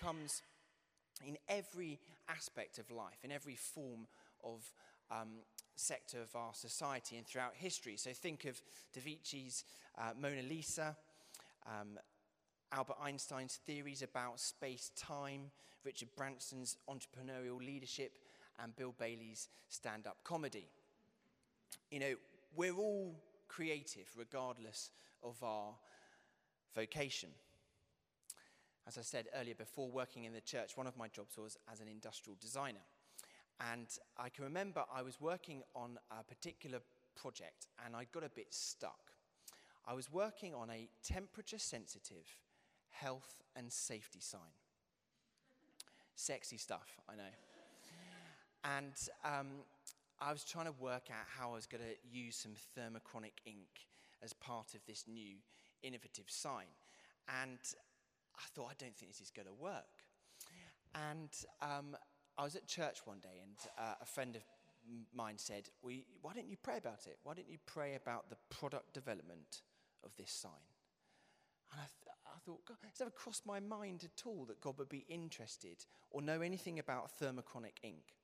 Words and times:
comes 0.00 0.42
in 1.26 1.36
every 1.48 1.98
aspect 2.28 2.78
of 2.78 2.90
life, 2.90 3.18
in 3.24 3.32
every 3.32 3.56
form 3.56 4.06
of 4.44 4.72
um, 5.10 5.28
sector 5.76 6.18
of 6.22 6.34
our 6.34 6.54
society 6.54 7.16
and 7.16 7.26
throughout 7.26 7.52
history. 7.54 7.96
So 7.96 8.10
think 8.12 8.44
of 8.44 8.60
Da 8.92 9.00
Vinci's 9.00 9.64
uh, 9.98 10.12
Mona 10.20 10.42
Lisa, 10.42 10.96
um, 11.66 11.98
Albert 12.72 12.96
Einstein's 13.02 13.58
theories 13.66 14.02
about 14.02 14.40
space 14.40 14.92
time, 14.96 15.50
Richard 15.84 16.08
Branson's 16.16 16.76
entrepreneurial 16.88 17.58
leadership, 17.58 18.12
and 18.62 18.74
Bill 18.76 18.94
Bailey's 18.98 19.48
stand 19.68 20.06
up 20.06 20.18
comedy. 20.24 20.68
You 21.90 22.00
know, 22.00 22.14
we're 22.54 22.76
all 22.76 23.14
creative 23.48 24.08
regardless 24.16 24.90
of 25.22 25.42
our 25.42 25.74
vocation. 26.74 27.30
As 28.90 28.98
I 28.98 29.02
said 29.02 29.28
earlier, 29.38 29.54
before 29.54 29.88
working 29.88 30.24
in 30.24 30.32
the 30.32 30.40
church, 30.40 30.76
one 30.76 30.88
of 30.88 30.96
my 30.96 31.06
jobs 31.06 31.38
was 31.38 31.56
as 31.72 31.78
an 31.78 31.86
industrial 31.86 32.36
designer. 32.40 32.82
And 33.72 33.86
I 34.18 34.30
can 34.30 34.42
remember 34.42 34.82
I 34.92 35.02
was 35.02 35.20
working 35.20 35.62
on 35.76 35.96
a 36.10 36.24
particular 36.24 36.80
project 37.14 37.68
and 37.86 37.94
I 37.94 38.08
got 38.10 38.24
a 38.24 38.28
bit 38.28 38.48
stuck. 38.50 39.12
I 39.86 39.94
was 39.94 40.10
working 40.10 40.56
on 40.56 40.70
a 40.70 40.88
temperature 41.04 41.60
sensitive 41.60 42.26
health 42.88 43.42
and 43.54 43.72
safety 43.72 44.18
sign. 44.18 44.58
Sexy 46.16 46.56
stuff, 46.56 46.98
I 47.08 47.14
know. 47.14 47.32
And 48.64 48.94
um, 49.24 49.50
I 50.20 50.32
was 50.32 50.42
trying 50.42 50.66
to 50.66 50.74
work 50.80 51.10
out 51.12 51.26
how 51.38 51.52
I 51.52 51.54
was 51.54 51.68
going 51.68 51.84
to 51.84 52.18
use 52.18 52.34
some 52.34 52.54
thermochromic 52.76 53.38
ink 53.46 53.86
as 54.20 54.32
part 54.32 54.74
of 54.74 54.80
this 54.88 55.04
new 55.06 55.36
innovative 55.80 56.24
sign. 56.26 56.66
And 57.40 57.60
I 58.40 58.48
thought, 58.54 58.68
I 58.70 58.74
don't 58.78 58.96
think 58.96 59.12
this 59.12 59.20
is 59.20 59.30
going 59.30 59.46
to 59.46 59.54
work. 59.54 60.04
And 60.94 61.30
um, 61.62 61.96
I 62.38 62.44
was 62.44 62.56
at 62.56 62.66
church 62.66 63.00
one 63.04 63.18
day, 63.18 63.40
and 63.42 63.54
uh, 63.78 63.94
a 64.00 64.06
friend 64.06 64.36
of 64.36 64.42
mine 65.14 65.36
said, 65.36 65.68
well, 65.82 65.94
Why 66.22 66.32
don't 66.32 66.48
you 66.48 66.56
pray 66.56 66.78
about 66.78 67.06
it? 67.06 67.18
Why 67.22 67.34
don't 67.34 67.48
you 67.48 67.58
pray 67.66 67.94
about 67.94 68.30
the 68.30 68.36
product 68.48 68.94
development 68.94 69.62
of 70.04 70.10
this 70.16 70.32
sign? 70.32 70.52
And 71.72 71.80
I, 71.80 71.84
th- 71.84 72.16
I 72.26 72.38
thought, 72.44 72.64
God, 72.66 72.76
it's 72.88 73.00
never 73.00 73.12
crossed 73.12 73.46
my 73.46 73.60
mind 73.60 74.04
at 74.04 74.26
all 74.26 74.44
that 74.46 74.60
God 74.60 74.78
would 74.78 74.88
be 74.88 75.04
interested 75.08 75.84
or 76.10 76.22
know 76.22 76.40
anything 76.40 76.78
about 76.78 77.10
thermochromic 77.20 77.78
ink. 77.82 78.14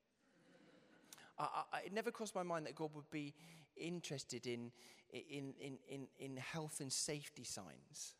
I, 1.39 1.62
I, 1.72 1.78
it 1.87 1.92
never 1.92 2.11
crossed 2.11 2.34
my 2.34 2.42
mind 2.42 2.67
that 2.67 2.75
God 2.75 2.91
would 2.94 3.11
be 3.11 3.34
interested 3.77 4.47
in, 4.47 4.72
in, 5.12 5.55
in, 5.61 5.78
in, 5.89 6.06
in 6.19 6.37
health 6.37 6.81
and 6.81 6.92
safety 6.92 7.44
signs, 7.44 8.14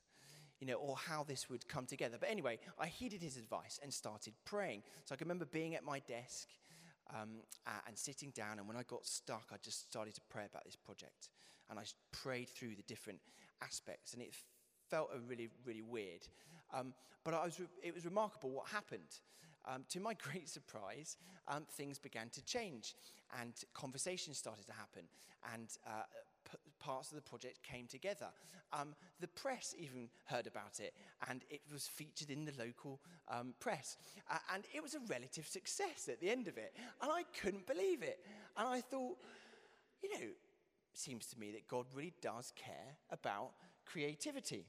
you 0.60 0.66
know, 0.66 0.74
or 0.74 0.96
how 0.96 1.22
this 1.22 1.48
would 1.50 1.68
come 1.68 1.86
together. 1.86 2.16
But 2.18 2.30
anyway, 2.30 2.58
I 2.78 2.86
heeded 2.86 3.22
his 3.22 3.36
advice 3.36 3.78
and 3.82 3.92
started 3.92 4.34
praying. 4.44 4.82
So 5.04 5.14
I 5.14 5.16
can 5.16 5.26
remember 5.26 5.44
being 5.46 5.74
at 5.74 5.84
my 5.84 6.00
desk 6.00 6.48
um, 7.14 7.40
and 7.86 7.96
sitting 7.96 8.30
down, 8.30 8.58
and 8.58 8.66
when 8.66 8.77
I 8.77 8.82
got 8.82 9.06
stuck, 9.06 9.50
I 9.52 9.56
just 9.62 9.88
started 9.88 10.14
to 10.14 10.20
pray 10.28 10.44
about 10.50 10.64
this 10.64 10.77
project. 10.77 11.28
And 11.70 11.78
I 11.78 11.82
prayed 12.12 12.48
through 12.48 12.77
the 12.77 12.82
different 12.82 13.20
aspects, 13.62 14.12
and 14.12 14.22
it 14.22 14.34
felt 14.88 15.10
really, 15.28 15.48
really 15.64 15.82
weird. 15.82 16.27
Um, 16.72 16.94
but 17.24 17.34
was 17.44 17.58
re- 17.58 17.66
it 17.82 17.94
was 17.94 18.04
remarkable 18.04 18.50
what 18.50 18.68
happened. 18.68 19.20
Um, 19.66 19.84
to 19.90 20.00
my 20.00 20.14
great 20.30 20.48
surprise, 20.48 21.16
um, 21.48 21.64
things 21.77 21.98
began 21.98 22.28
to 22.30 22.44
change 22.44 22.94
and 23.40 23.52
conversations 23.74 24.38
started 24.38 24.66
to 24.66 24.72
happen 24.72 25.02
and 25.54 25.68
uh, 25.86 26.02
parts 26.78 27.11
of 27.11 27.16
the 27.16 27.22
project 27.22 27.62
came 27.62 27.86
together. 27.86 28.28
Um, 28.72 28.94
the 29.20 29.28
press 29.28 29.75
even 29.78 30.08
heard 30.27 30.47
about 30.47 30.80
it 30.80 30.94
and 31.28 31.44
it 31.50 31.61
was 31.72 31.86
featured 31.86 32.30
in 32.30 32.44
the 32.44 32.52
local 32.58 33.00
um, 33.28 33.55
press. 33.61 33.97
Uh, 34.30 34.39
and 34.55 34.64
it 34.74 34.83
was 34.83 34.94
a 34.94 35.00
relative 35.08 35.47
success 35.47 36.08
at 36.08 36.20
the 36.20 36.30
end 36.30 36.48
of 36.48 36.56
it. 36.58 36.74
And 37.02 37.11
I 37.11 37.22
couldn't 37.41 37.67
believe 37.67 38.02
it. 38.02 38.20
And 38.56 38.69
I 38.69 38.80
thought, 38.80 39.17
you 40.02 40.11
know, 40.14 40.24
it 40.24 40.36
seems 40.94 41.27
to 41.27 41.39
me 41.39 41.52
that 41.52 41.68
God 41.68 41.86
really 41.95 42.14
does 42.20 42.52
care 42.57 42.96
about 43.11 43.51
creativity. 43.84 44.67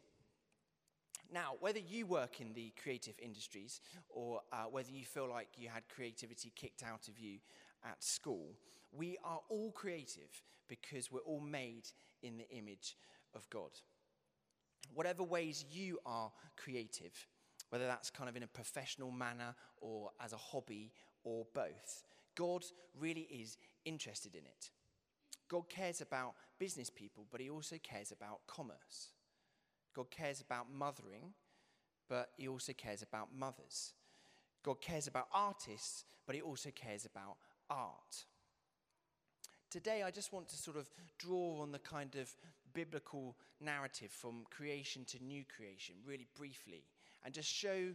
Now, 1.33 1.55
whether 1.59 1.79
you 1.79 2.05
work 2.05 2.39
in 2.39 2.53
the 2.53 2.71
creative 2.81 3.15
industries 3.19 3.81
or 4.09 4.41
uh, 4.53 4.65
whether 4.71 4.91
you 4.91 5.03
feel 5.03 5.29
like 5.29 5.49
you 5.57 5.67
had 5.67 5.83
creativity 5.93 6.53
kicked 6.55 6.83
out 6.83 7.07
of 7.09 7.19
you 7.19 7.39
at 7.85 8.03
school, 8.03 8.53
we 8.91 9.17
are 9.23 9.39
all 9.49 9.71
creative 9.71 10.43
because 10.67 11.11
we're 11.11 11.19
all 11.19 11.41
made 11.41 11.87
in 12.23 12.37
the 12.37 12.49
image 12.49 12.95
of 13.35 13.49
God. 13.49 13.71
Whatever 14.93 15.23
ways 15.23 15.65
you 15.69 15.99
are 16.05 16.31
creative, 16.55 17.27
whether 17.69 17.85
that's 17.85 18.09
kind 18.09 18.29
of 18.29 18.35
in 18.35 18.43
a 18.43 18.47
professional 18.47 19.11
manner 19.11 19.55
or 19.81 20.11
as 20.21 20.33
a 20.33 20.37
hobby 20.37 20.91
or 21.23 21.45
both, 21.53 22.03
God 22.35 22.63
really 22.97 23.27
is 23.31 23.57
interested 23.85 24.35
in 24.35 24.45
it. 24.45 24.69
God 25.49 25.69
cares 25.69 26.01
about 26.01 26.35
business 26.59 26.89
people, 26.89 27.25
but 27.31 27.41
He 27.41 27.49
also 27.49 27.77
cares 27.81 28.11
about 28.11 28.39
commerce. 28.47 29.11
God 29.95 30.11
cares 30.11 30.41
about 30.41 30.67
mothering, 30.71 31.33
but 32.09 32.29
He 32.37 32.47
also 32.47 32.73
cares 32.73 33.01
about 33.01 33.29
mothers. 33.35 33.93
God 34.63 34.81
cares 34.81 35.07
about 35.07 35.27
artists, 35.33 36.05
but 36.25 36.35
He 36.35 36.41
also 36.41 36.69
cares 36.75 37.05
about 37.05 37.37
art. 37.69 38.25
Today, 39.69 40.03
I 40.03 40.11
just 40.11 40.31
want 40.31 40.47
to 40.49 40.55
sort 40.55 40.77
of 40.77 40.89
draw 41.17 41.61
on 41.61 41.71
the 41.71 41.79
kind 41.79 42.15
of 42.15 42.33
biblical 42.73 43.35
narrative 43.59 44.11
from 44.11 44.45
creation 44.49 45.03
to 45.05 45.23
new 45.23 45.43
creation, 45.55 45.95
really 46.05 46.27
briefly, 46.35 46.83
and 47.25 47.33
just 47.33 47.49
show 47.49 47.93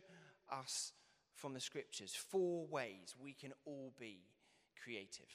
us 0.50 0.93
from 1.34 1.55
the 1.55 1.61
scriptures 1.61 2.15
four 2.15 2.66
ways 2.66 3.15
we 3.21 3.32
can 3.32 3.53
all 3.65 3.93
be 3.99 4.21
creative. 4.82 5.28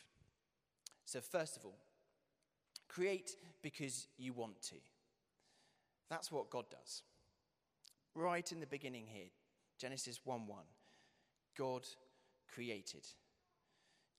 So, 1.05 1.21
first 1.21 1.57
of 1.57 1.65
all, 1.65 1.77
create 2.87 3.35
because 3.61 4.07
you 4.17 4.33
want 4.33 4.61
to. 4.63 4.75
That's 6.09 6.31
what 6.31 6.49
God 6.49 6.65
does. 6.69 7.01
Right 8.13 8.51
in 8.51 8.59
the 8.59 8.67
beginning 8.67 9.05
here, 9.07 9.29
Genesis 9.77 10.19
1 10.23 10.47
1, 10.47 10.59
God 11.57 11.85
created. 12.53 13.05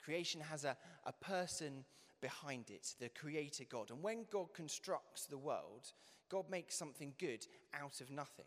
Creation 0.09 0.41
has 0.41 0.65
a, 0.65 0.75
a 1.05 1.13
person 1.13 1.85
behind 2.23 2.71
it, 2.71 2.95
the 2.99 3.11
creator 3.11 3.65
God. 3.69 3.91
And 3.91 4.03
when 4.03 4.25
God 4.33 4.55
constructs 4.55 5.27
the 5.27 5.37
world, 5.37 5.93
God 6.31 6.47
makes 6.51 6.75
something 6.75 7.13
good 7.19 7.47
out 7.79 8.01
of 8.01 8.11
nothing. 8.11 8.47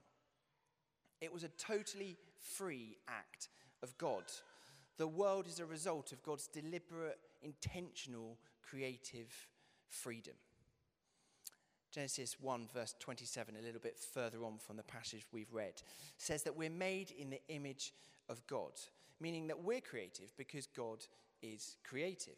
It 1.21 1.31
was 1.31 1.43
a 1.43 1.49
totally 1.49 2.17
free 2.39 2.97
act 3.07 3.49
of 3.83 3.95
God. 3.99 4.23
The 4.97 5.07
world 5.07 5.45
is 5.45 5.59
a 5.59 5.65
result 5.67 6.11
of 6.11 6.23
God's 6.23 6.47
deliberate, 6.47 7.19
intentional, 7.43 8.39
creative 8.63 9.31
freedom. 9.87 10.33
Genesis 11.91 12.37
1, 12.41 12.69
verse 12.73 12.95
27, 12.99 13.55
a 13.55 13.63
little 13.63 13.79
bit 13.81 13.99
further 13.99 14.43
on 14.45 14.57
from 14.57 14.77
the 14.77 14.83
passage 14.83 15.27
we've 15.31 15.53
read, 15.53 15.83
says 16.17 16.41
that 16.41 16.57
we're 16.57 16.71
made 16.71 17.11
in 17.11 17.29
the 17.29 17.41
image 17.49 17.93
of 18.29 18.41
God, 18.47 18.71
meaning 19.19 19.45
that 19.45 19.63
we're 19.63 19.79
creative 19.79 20.35
because 20.37 20.65
God 20.65 21.05
is 21.41 21.77
creative. 21.83 22.37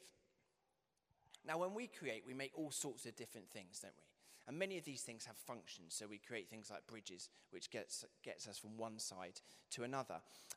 Now, 1.45 1.57
when 1.57 1.73
we 1.73 1.87
create, 1.87 2.23
we 2.25 2.33
make 2.33 2.51
all 2.55 2.71
sorts 2.71 3.05
of 3.05 3.15
different 3.15 3.49
things, 3.49 3.79
don't 3.81 3.93
we? 3.97 4.03
And 4.47 4.59
many 4.59 4.77
of 4.77 4.83
these 4.83 5.01
things 5.01 5.25
have 5.25 5.37
functions. 5.37 5.95
So 5.95 6.05
we 6.07 6.17
create 6.17 6.49
things 6.49 6.69
like 6.69 6.85
bridges, 6.87 7.29
which 7.51 7.71
gets, 7.71 8.03
gets 8.23 8.47
us 8.47 8.57
from 8.57 8.77
one 8.77 8.99
side 8.99 9.39
to 9.71 9.83
another. 9.83 10.15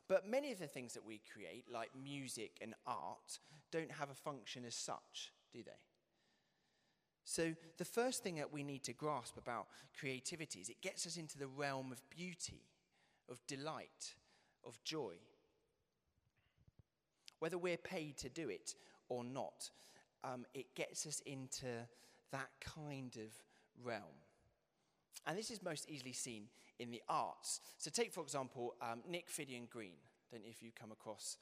But 0.09 0.27
many 0.27 0.51
of 0.51 0.59
the 0.59 0.67
things 0.67 0.93
that 0.93 1.05
we 1.05 1.21
create, 1.33 1.65
like 1.71 1.89
music 2.01 2.57
and 2.61 2.73
art, 2.85 3.39
don't 3.71 3.91
have 3.91 4.09
a 4.09 4.15
function 4.15 4.65
as 4.65 4.75
such, 4.75 5.31
do 5.53 5.63
they? 5.63 5.71
So, 7.23 7.53
the 7.77 7.85
first 7.85 8.23
thing 8.23 8.35
that 8.35 8.53
we 8.53 8.63
need 8.63 8.83
to 8.83 8.93
grasp 8.93 9.37
about 9.37 9.67
creativity 9.99 10.61
is 10.61 10.69
it 10.69 10.81
gets 10.81 11.05
us 11.05 11.17
into 11.17 11.37
the 11.37 11.47
realm 11.47 11.91
of 11.91 12.01
beauty, 12.09 12.61
of 13.29 13.45
delight, 13.47 14.15
of 14.65 14.81
joy. 14.85 15.15
Whether 17.39 17.57
we're 17.57 17.77
paid 17.77 18.17
to 18.17 18.29
do 18.29 18.49
it 18.49 18.75
or 19.09 19.23
not, 19.23 19.69
um, 20.23 20.45
it 20.53 20.73
gets 20.75 21.05
us 21.05 21.21
into 21.25 21.67
that 22.31 22.49
kind 22.59 23.15
of 23.17 23.31
realm. 23.83 24.03
And 25.25 25.37
this 25.37 25.51
is 25.51 25.61
most 25.61 25.89
easily 25.89 26.13
seen 26.13 26.45
in 26.79 26.91
the 26.91 27.01
arts. 27.09 27.61
So, 27.77 27.89
take, 27.89 28.13
for 28.13 28.21
example, 28.21 28.75
um, 28.81 29.01
Nick 29.07 29.29
Fiddian 29.29 29.67
Green. 29.69 29.97
I 30.31 30.35
don't 30.35 30.43
know 30.43 30.49
if 30.49 30.61
you've 30.61 30.75
come 30.75 30.91
across 30.91 31.37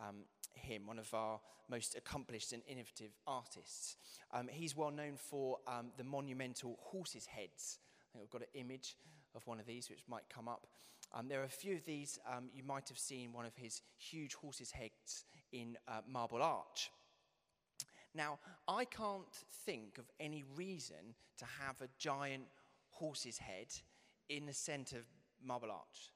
um, 0.00 0.24
him, 0.54 0.86
one 0.86 0.98
of 0.98 1.12
our 1.14 1.40
most 1.68 1.96
accomplished 1.96 2.52
and 2.52 2.62
innovative 2.68 3.10
artists. 3.26 3.96
Um, 4.32 4.48
he's 4.50 4.76
well 4.76 4.90
known 4.90 5.16
for 5.16 5.58
um, 5.66 5.86
the 5.96 6.04
monumental 6.04 6.78
horses' 6.80 7.26
heads. 7.26 7.78
I 8.00 8.04
think 8.12 8.24
I've 8.24 8.30
got 8.30 8.42
an 8.42 8.60
image 8.60 8.96
of 9.34 9.46
one 9.46 9.60
of 9.60 9.66
these 9.66 9.90
which 9.90 10.00
might 10.08 10.28
come 10.32 10.48
up. 10.48 10.66
Um, 11.14 11.28
there 11.28 11.40
are 11.40 11.44
a 11.44 11.48
few 11.48 11.76
of 11.76 11.84
these. 11.84 12.18
Um, 12.30 12.50
you 12.52 12.62
might 12.62 12.88
have 12.88 12.98
seen 12.98 13.32
one 13.32 13.46
of 13.46 13.56
his 13.56 13.82
huge 13.96 14.34
horses' 14.34 14.70
heads 14.70 15.24
in 15.52 15.76
uh, 15.88 16.00
Marble 16.08 16.42
Arch. 16.42 16.90
Now, 18.14 18.38
I 18.66 18.84
can't 18.84 19.34
think 19.64 19.98
of 19.98 20.04
any 20.18 20.44
reason 20.56 21.14
to 21.38 21.44
have 21.60 21.80
a 21.80 21.88
giant 21.98 22.44
horse's 22.88 23.38
head 23.38 23.68
in 24.28 24.46
the 24.46 24.54
centre 24.54 24.96
of 24.98 25.04
Marble 25.44 25.70
Arch. 25.70 26.12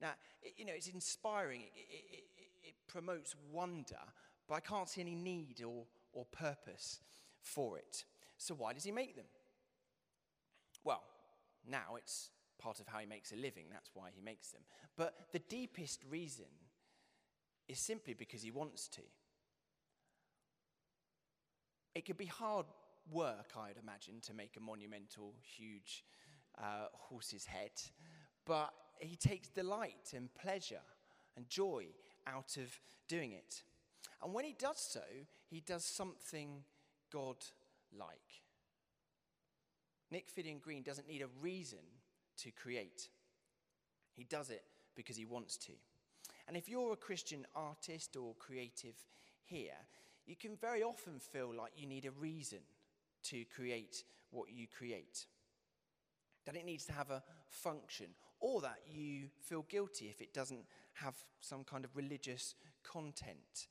Now, 0.00 0.12
it, 0.42 0.54
you 0.56 0.64
know, 0.64 0.72
it's 0.74 0.88
inspiring, 0.88 1.62
it, 1.62 1.70
it, 1.74 2.24
it, 2.68 2.74
promotes 2.88 3.34
wonder, 3.52 3.98
but 4.48 4.54
I 4.54 4.60
can't 4.60 4.88
see 4.88 5.00
any 5.00 5.14
need 5.14 5.62
or, 5.62 5.84
or 6.12 6.24
purpose 6.26 7.00
for 7.40 7.78
it. 7.78 8.04
So, 8.38 8.54
why 8.54 8.72
does 8.72 8.84
he 8.84 8.92
make 8.92 9.16
them? 9.16 9.26
Well, 10.84 11.02
now 11.68 11.96
it's 11.96 12.30
part 12.66 12.80
of 12.80 12.88
how 12.88 12.98
he 12.98 13.06
makes 13.06 13.30
a 13.30 13.36
living, 13.36 13.66
that's 13.70 13.90
why 13.94 14.08
he 14.12 14.20
makes 14.20 14.48
them. 14.48 14.62
But 14.96 15.14
the 15.32 15.38
deepest 15.38 16.02
reason 16.10 16.46
is 17.68 17.78
simply 17.78 18.12
because 18.12 18.42
he 18.42 18.50
wants 18.50 18.88
to. 18.88 19.02
It 21.94 22.04
could 22.04 22.16
be 22.16 22.26
hard 22.26 22.66
work, 23.12 23.52
I'd 23.56 23.76
imagine, 23.80 24.20
to 24.22 24.34
make 24.34 24.56
a 24.56 24.60
monumental, 24.60 25.34
huge 25.40 26.04
uh, 26.58 26.88
horse's 26.92 27.44
head, 27.44 27.70
but 28.44 28.70
he 28.98 29.14
takes 29.14 29.48
delight 29.48 30.12
and 30.12 30.34
pleasure 30.34 30.82
and 31.36 31.48
joy 31.48 31.86
out 32.26 32.56
of 32.56 32.76
doing 33.06 33.30
it. 33.30 33.62
And 34.24 34.34
when 34.34 34.44
he 34.44 34.56
does 34.58 34.80
so, 34.80 35.04
he 35.48 35.60
does 35.60 35.84
something 35.84 36.64
God 37.12 37.36
like. 37.96 38.42
Nick 40.10 40.28
Fiddian 40.28 40.58
Green 40.58 40.82
doesn't 40.82 41.06
need 41.06 41.22
a 41.22 41.28
reason 41.40 41.78
to 42.38 42.50
create, 42.50 43.08
he 44.12 44.24
does 44.24 44.50
it 44.50 44.62
because 44.94 45.16
he 45.16 45.24
wants 45.24 45.56
to. 45.58 45.72
And 46.48 46.56
if 46.56 46.68
you're 46.68 46.92
a 46.92 46.96
Christian 46.96 47.46
artist 47.54 48.16
or 48.16 48.34
creative 48.38 48.94
here, 49.44 49.76
you 50.26 50.36
can 50.36 50.56
very 50.56 50.82
often 50.82 51.18
feel 51.18 51.52
like 51.56 51.72
you 51.76 51.86
need 51.86 52.04
a 52.04 52.10
reason 52.10 52.58
to 53.24 53.44
create 53.54 54.04
what 54.30 54.50
you 54.52 54.66
create. 54.66 55.26
That 56.44 56.56
it 56.56 56.64
needs 56.64 56.84
to 56.86 56.92
have 56.92 57.10
a 57.10 57.22
function, 57.48 58.06
or 58.40 58.60
that 58.60 58.78
you 58.88 59.28
feel 59.42 59.64
guilty 59.68 60.06
if 60.08 60.20
it 60.20 60.32
doesn't 60.32 60.64
have 60.94 61.14
some 61.40 61.64
kind 61.64 61.84
of 61.84 61.96
religious 61.96 62.54
content, 62.84 63.68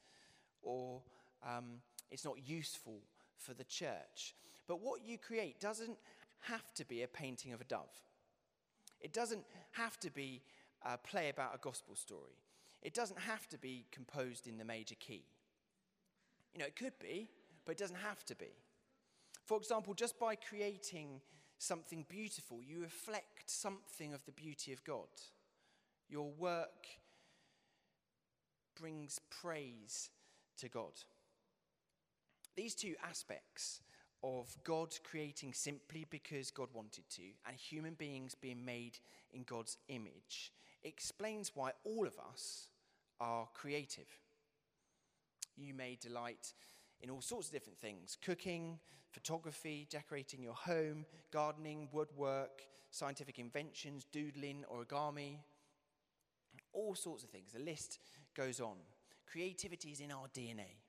or 0.61 1.01
um, 1.45 1.81
it's 2.11 2.25
not 2.25 2.45
useful 2.45 2.99
for 3.37 3.53
the 3.53 3.63
church. 3.63 4.35
But 4.67 4.81
what 4.81 5.05
you 5.05 5.17
create 5.17 5.59
doesn't 5.59 5.97
have 6.41 6.73
to 6.73 6.85
be 6.85 7.03
a 7.03 7.07
painting 7.07 7.53
of 7.53 7.61
a 7.61 7.65
dove. 7.65 8.01
It 9.05 9.13
doesn't 9.13 9.45
have 9.73 9.99
to 9.99 10.09
be 10.09 10.41
a 10.83 10.97
play 10.97 11.29
about 11.29 11.53
a 11.53 11.59
gospel 11.59 11.95
story. 11.95 12.39
It 12.81 12.95
doesn't 12.95 13.19
have 13.19 13.47
to 13.49 13.57
be 13.59 13.85
composed 13.91 14.47
in 14.47 14.57
the 14.57 14.65
major 14.65 14.95
key. 14.95 15.25
You 16.53 16.59
know, 16.59 16.65
it 16.65 16.75
could 16.75 16.97
be, 16.99 17.29
but 17.65 17.73
it 17.73 17.77
doesn't 17.77 17.97
have 17.97 18.25
to 18.25 18.35
be. 18.35 18.49
For 19.43 19.59
example, 19.59 19.93
just 19.93 20.17
by 20.17 20.33
creating 20.33 21.21
something 21.59 22.07
beautiful, 22.09 22.63
you 22.63 22.81
reflect 22.81 23.47
something 23.47 24.11
of 24.15 24.25
the 24.25 24.31
beauty 24.31 24.73
of 24.73 24.83
God. 24.83 25.09
Your 26.09 26.31
work 26.31 26.87
brings 28.79 29.19
praise 29.29 30.09
to 30.57 30.67
God. 30.67 30.93
These 32.55 32.73
two 32.73 32.95
aspects 33.07 33.81
of 34.25 34.55
God 34.63 34.95
creating 35.03 35.53
simply 35.53 36.05
because 36.09 36.49
God 36.49 36.69
wanted 36.73 37.07
to 37.11 37.21
and 37.47 37.55
human 37.55 37.93
beings 37.93 38.33
being 38.33 38.65
made 38.65 38.97
in 39.31 39.43
God's 39.43 39.77
image 39.87 40.51
explains 40.83 41.51
why 41.53 41.71
all 41.83 42.07
of 42.07 42.17
us 42.17 42.69
are 43.19 43.47
creative. 43.53 44.07
You 45.55 45.73
may 45.73 45.97
delight 46.01 46.53
in 47.01 47.09
all 47.11 47.21
sorts 47.21 47.47
of 47.47 47.53
different 47.53 47.79
things 47.79 48.17
cooking, 48.23 48.79
photography, 49.11 49.87
decorating 49.91 50.41
your 50.41 50.53
home, 50.53 51.05
gardening, 51.31 51.87
woodwork, 51.91 52.63
scientific 52.89 53.37
inventions, 53.37 54.05
doodling, 54.11 54.63
origami, 54.73 55.37
all 56.73 56.95
sorts 56.95 57.23
of 57.23 57.29
things. 57.29 57.51
The 57.53 57.59
list 57.59 57.99
goes 58.35 58.59
on. 58.59 58.77
Creativity 59.31 59.89
is 59.89 59.99
in 59.99 60.11
our 60.11 60.27
DNA. 60.33 60.79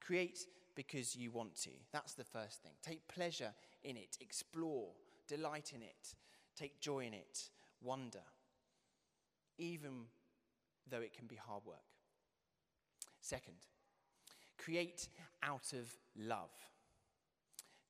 Create 0.00 0.38
because 0.74 1.16
you 1.16 1.30
want 1.30 1.54
to. 1.62 1.70
That's 1.92 2.14
the 2.14 2.24
first 2.24 2.62
thing. 2.62 2.72
Take 2.82 3.06
pleasure 3.08 3.52
in 3.82 3.96
it, 3.96 4.18
explore, 4.20 4.88
delight 5.28 5.72
in 5.74 5.82
it, 5.82 6.14
take 6.56 6.80
joy 6.80 7.06
in 7.06 7.14
it, 7.14 7.50
wonder, 7.82 8.22
even 9.58 10.06
though 10.90 11.00
it 11.00 11.12
can 11.12 11.26
be 11.26 11.36
hard 11.36 11.64
work. 11.64 11.76
Second, 13.20 13.56
create 14.58 15.08
out 15.42 15.72
of 15.72 15.94
love. 16.16 16.50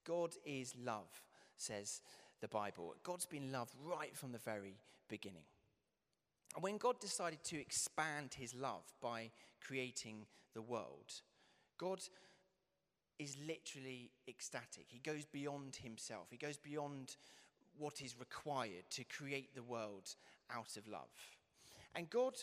God 0.06 0.34
is 0.44 0.74
love, 0.84 1.08
says 1.56 2.02
the 2.40 2.48
Bible. 2.48 2.94
God's 3.02 3.26
been 3.26 3.50
love 3.50 3.70
right 3.82 4.14
from 4.16 4.32
the 4.32 4.38
very 4.38 4.76
beginning. 5.08 5.44
And 6.54 6.62
when 6.62 6.76
God 6.76 7.00
decided 7.00 7.42
to 7.44 7.60
expand 7.60 8.34
his 8.34 8.54
love 8.54 8.84
by 9.00 9.30
creating 9.60 10.26
the 10.54 10.62
world, 10.62 11.20
God 11.78 12.00
is 13.18 13.36
literally 13.46 14.10
ecstatic. 14.28 14.86
He 14.88 14.98
goes 14.98 15.24
beyond 15.24 15.76
himself, 15.76 16.28
he 16.30 16.36
goes 16.36 16.56
beyond 16.56 17.16
what 17.76 18.00
is 18.00 18.18
required 18.18 18.84
to 18.90 19.04
create 19.04 19.54
the 19.54 19.62
world 19.62 20.14
out 20.50 20.76
of 20.76 20.86
love. 20.86 21.10
And 21.94 22.08
God, 22.10 22.34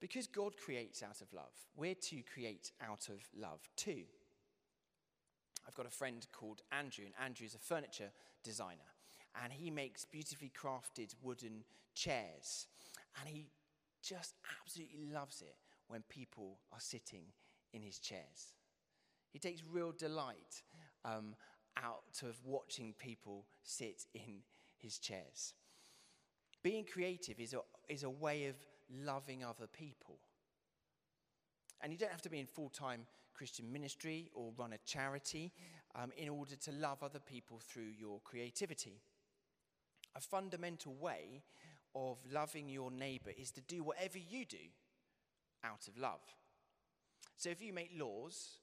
because 0.00 0.26
God 0.26 0.56
creates 0.56 1.02
out 1.02 1.20
of 1.20 1.32
love, 1.32 1.52
we're 1.76 1.94
to 1.94 2.22
create 2.22 2.72
out 2.86 3.08
of 3.08 3.20
love 3.38 3.60
too. 3.76 4.04
I've 5.66 5.74
got 5.74 5.86
a 5.86 5.90
friend 5.90 6.26
called 6.32 6.62
Andrew, 6.72 7.04
and 7.04 7.14
Andrew 7.22 7.46
is 7.46 7.54
a 7.54 7.58
furniture 7.58 8.10
designer, 8.42 8.90
and 9.42 9.52
he 9.52 9.70
makes 9.70 10.04
beautifully 10.04 10.50
crafted 10.50 11.14
wooden 11.22 11.64
chairs. 11.94 12.66
And 13.20 13.28
he 13.28 13.48
just 14.02 14.34
absolutely 14.60 15.06
loves 15.12 15.42
it 15.42 15.56
when 15.88 16.02
people 16.08 16.58
are 16.72 16.80
sitting 16.80 17.24
in 17.72 17.82
his 17.82 17.98
chairs. 17.98 18.54
He 19.30 19.38
takes 19.38 19.62
real 19.70 19.92
delight 19.92 20.62
um, 21.04 21.34
out 21.76 22.22
of 22.22 22.36
watching 22.44 22.94
people 22.98 23.46
sit 23.62 24.06
in 24.14 24.42
his 24.78 24.98
chairs. 24.98 25.54
Being 26.62 26.84
creative 26.84 27.38
is 27.38 27.54
a, 27.54 27.60
is 27.88 28.02
a 28.02 28.10
way 28.10 28.46
of 28.46 28.56
loving 28.90 29.44
other 29.44 29.66
people. 29.66 30.18
And 31.80 31.92
you 31.92 31.98
don't 31.98 32.10
have 32.10 32.22
to 32.22 32.30
be 32.30 32.40
in 32.40 32.46
full 32.46 32.70
time 32.70 33.06
Christian 33.34 33.72
ministry 33.72 34.30
or 34.34 34.52
run 34.56 34.72
a 34.72 34.78
charity 34.78 35.52
um, 35.94 36.10
in 36.16 36.28
order 36.28 36.56
to 36.56 36.72
love 36.72 37.02
other 37.02 37.20
people 37.20 37.60
through 37.60 37.92
your 37.96 38.20
creativity. 38.24 39.00
A 40.16 40.20
fundamental 40.20 40.94
way 40.94 41.42
of 41.94 42.18
loving 42.32 42.68
your 42.68 42.90
neighbor 42.90 43.30
is 43.36 43.52
to 43.52 43.60
do 43.60 43.84
whatever 43.84 44.18
you 44.18 44.44
do 44.44 44.56
out 45.62 45.86
of 45.86 45.96
love. 45.96 46.20
So 47.36 47.50
if 47.50 47.62
you 47.62 47.72
make 47.72 47.90
laws, 47.96 48.58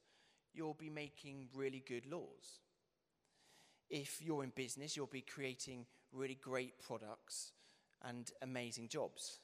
you'll 0.56 0.74
be 0.74 0.90
making 0.90 1.48
really 1.54 1.82
good 1.86 2.06
laws. 2.10 2.60
If 3.88 4.20
you're 4.20 4.42
in 4.42 4.50
business, 4.54 4.96
you'll 4.96 5.06
be 5.06 5.20
creating 5.20 5.86
really 6.12 6.38
great 6.40 6.80
products 6.80 7.52
and 8.02 8.30
amazing 8.42 8.88
jobs. 8.88 9.38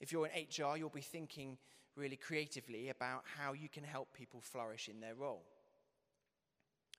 If 0.00 0.12
you're 0.12 0.26
in 0.26 0.32
HR, 0.32 0.76
you'll 0.76 0.90
be 0.90 1.00
thinking 1.00 1.58
really 1.96 2.16
creatively 2.16 2.88
about 2.88 3.24
how 3.36 3.52
you 3.52 3.68
can 3.68 3.84
help 3.84 4.12
people 4.12 4.40
flourish 4.40 4.88
in 4.88 5.00
their 5.00 5.14
role. 5.14 5.44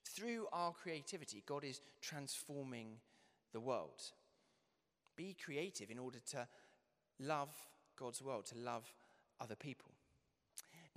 Through 0.05 0.47
our 0.51 0.73
creativity, 0.73 1.43
God 1.45 1.63
is 1.63 1.81
transforming 2.01 2.97
the 3.53 3.59
world. 3.59 4.01
Be 5.15 5.35
creative 5.43 5.91
in 5.91 5.99
order 5.99 6.19
to 6.31 6.47
love 7.19 7.49
God's 7.97 8.21
world, 8.21 8.45
to 8.47 8.57
love 8.57 8.83
other 9.39 9.55
people. 9.55 9.91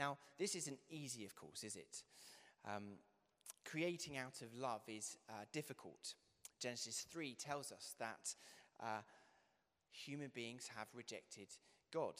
Now, 0.02 0.18
this 0.36 0.56
isn't 0.56 0.80
easy, 0.90 1.24
of 1.24 1.36
course, 1.36 1.62
is 1.62 1.76
it? 1.76 2.02
Um, 2.66 2.98
creating 3.64 4.16
out 4.16 4.42
of 4.42 4.52
love 4.52 4.80
is 4.88 5.16
uh, 5.30 5.44
difficult. 5.52 6.14
Genesis 6.58 7.06
3 7.08 7.36
tells 7.36 7.70
us 7.70 7.94
that 8.00 8.34
uh, 8.82 9.02
human 9.92 10.32
beings 10.34 10.68
have 10.76 10.88
rejected 10.92 11.46
God. 11.92 12.14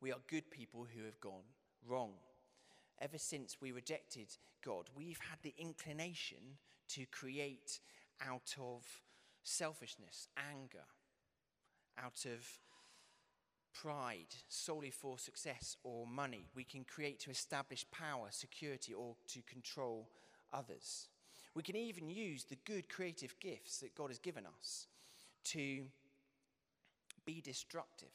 We 0.00 0.12
are 0.12 0.18
good 0.30 0.50
people 0.50 0.86
who 0.96 1.04
have 1.04 1.20
gone 1.20 1.44
wrong. 1.86 2.12
Ever 3.02 3.18
since 3.18 3.58
we 3.60 3.72
rejected 3.72 4.28
God, 4.64 4.88
we've 4.96 5.20
had 5.28 5.40
the 5.42 5.52
inclination 5.58 6.56
to 6.88 7.04
create 7.12 7.80
out 8.26 8.54
of 8.58 8.82
selfishness, 9.42 10.28
anger, 10.50 10.86
out 12.02 12.24
of 12.24 12.48
pride 13.74 14.34
solely 14.48 14.90
for 14.90 15.18
success 15.18 15.76
or 15.82 16.06
money. 16.06 16.46
We 16.54 16.64
can 16.64 16.84
create 16.84 17.20
to 17.20 17.30
establish 17.30 17.84
power, 17.90 18.28
security, 18.30 18.94
or 18.94 19.16
to 19.28 19.40
control 19.42 20.08
others. 20.52 21.08
We 21.54 21.62
can 21.62 21.76
even 21.76 22.08
use 22.08 22.44
the 22.44 22.58
good 22.64 22.88
creative 22.88 23.34
gifts 23.40 23.78
that 23.78 23.94
God 23.94 24.08
has 24.08 24.18
given 24.18 24.44
us 24.46 24.86
to 25.44 25.84
be 27.24 27.40
destructive. 27.40 28.08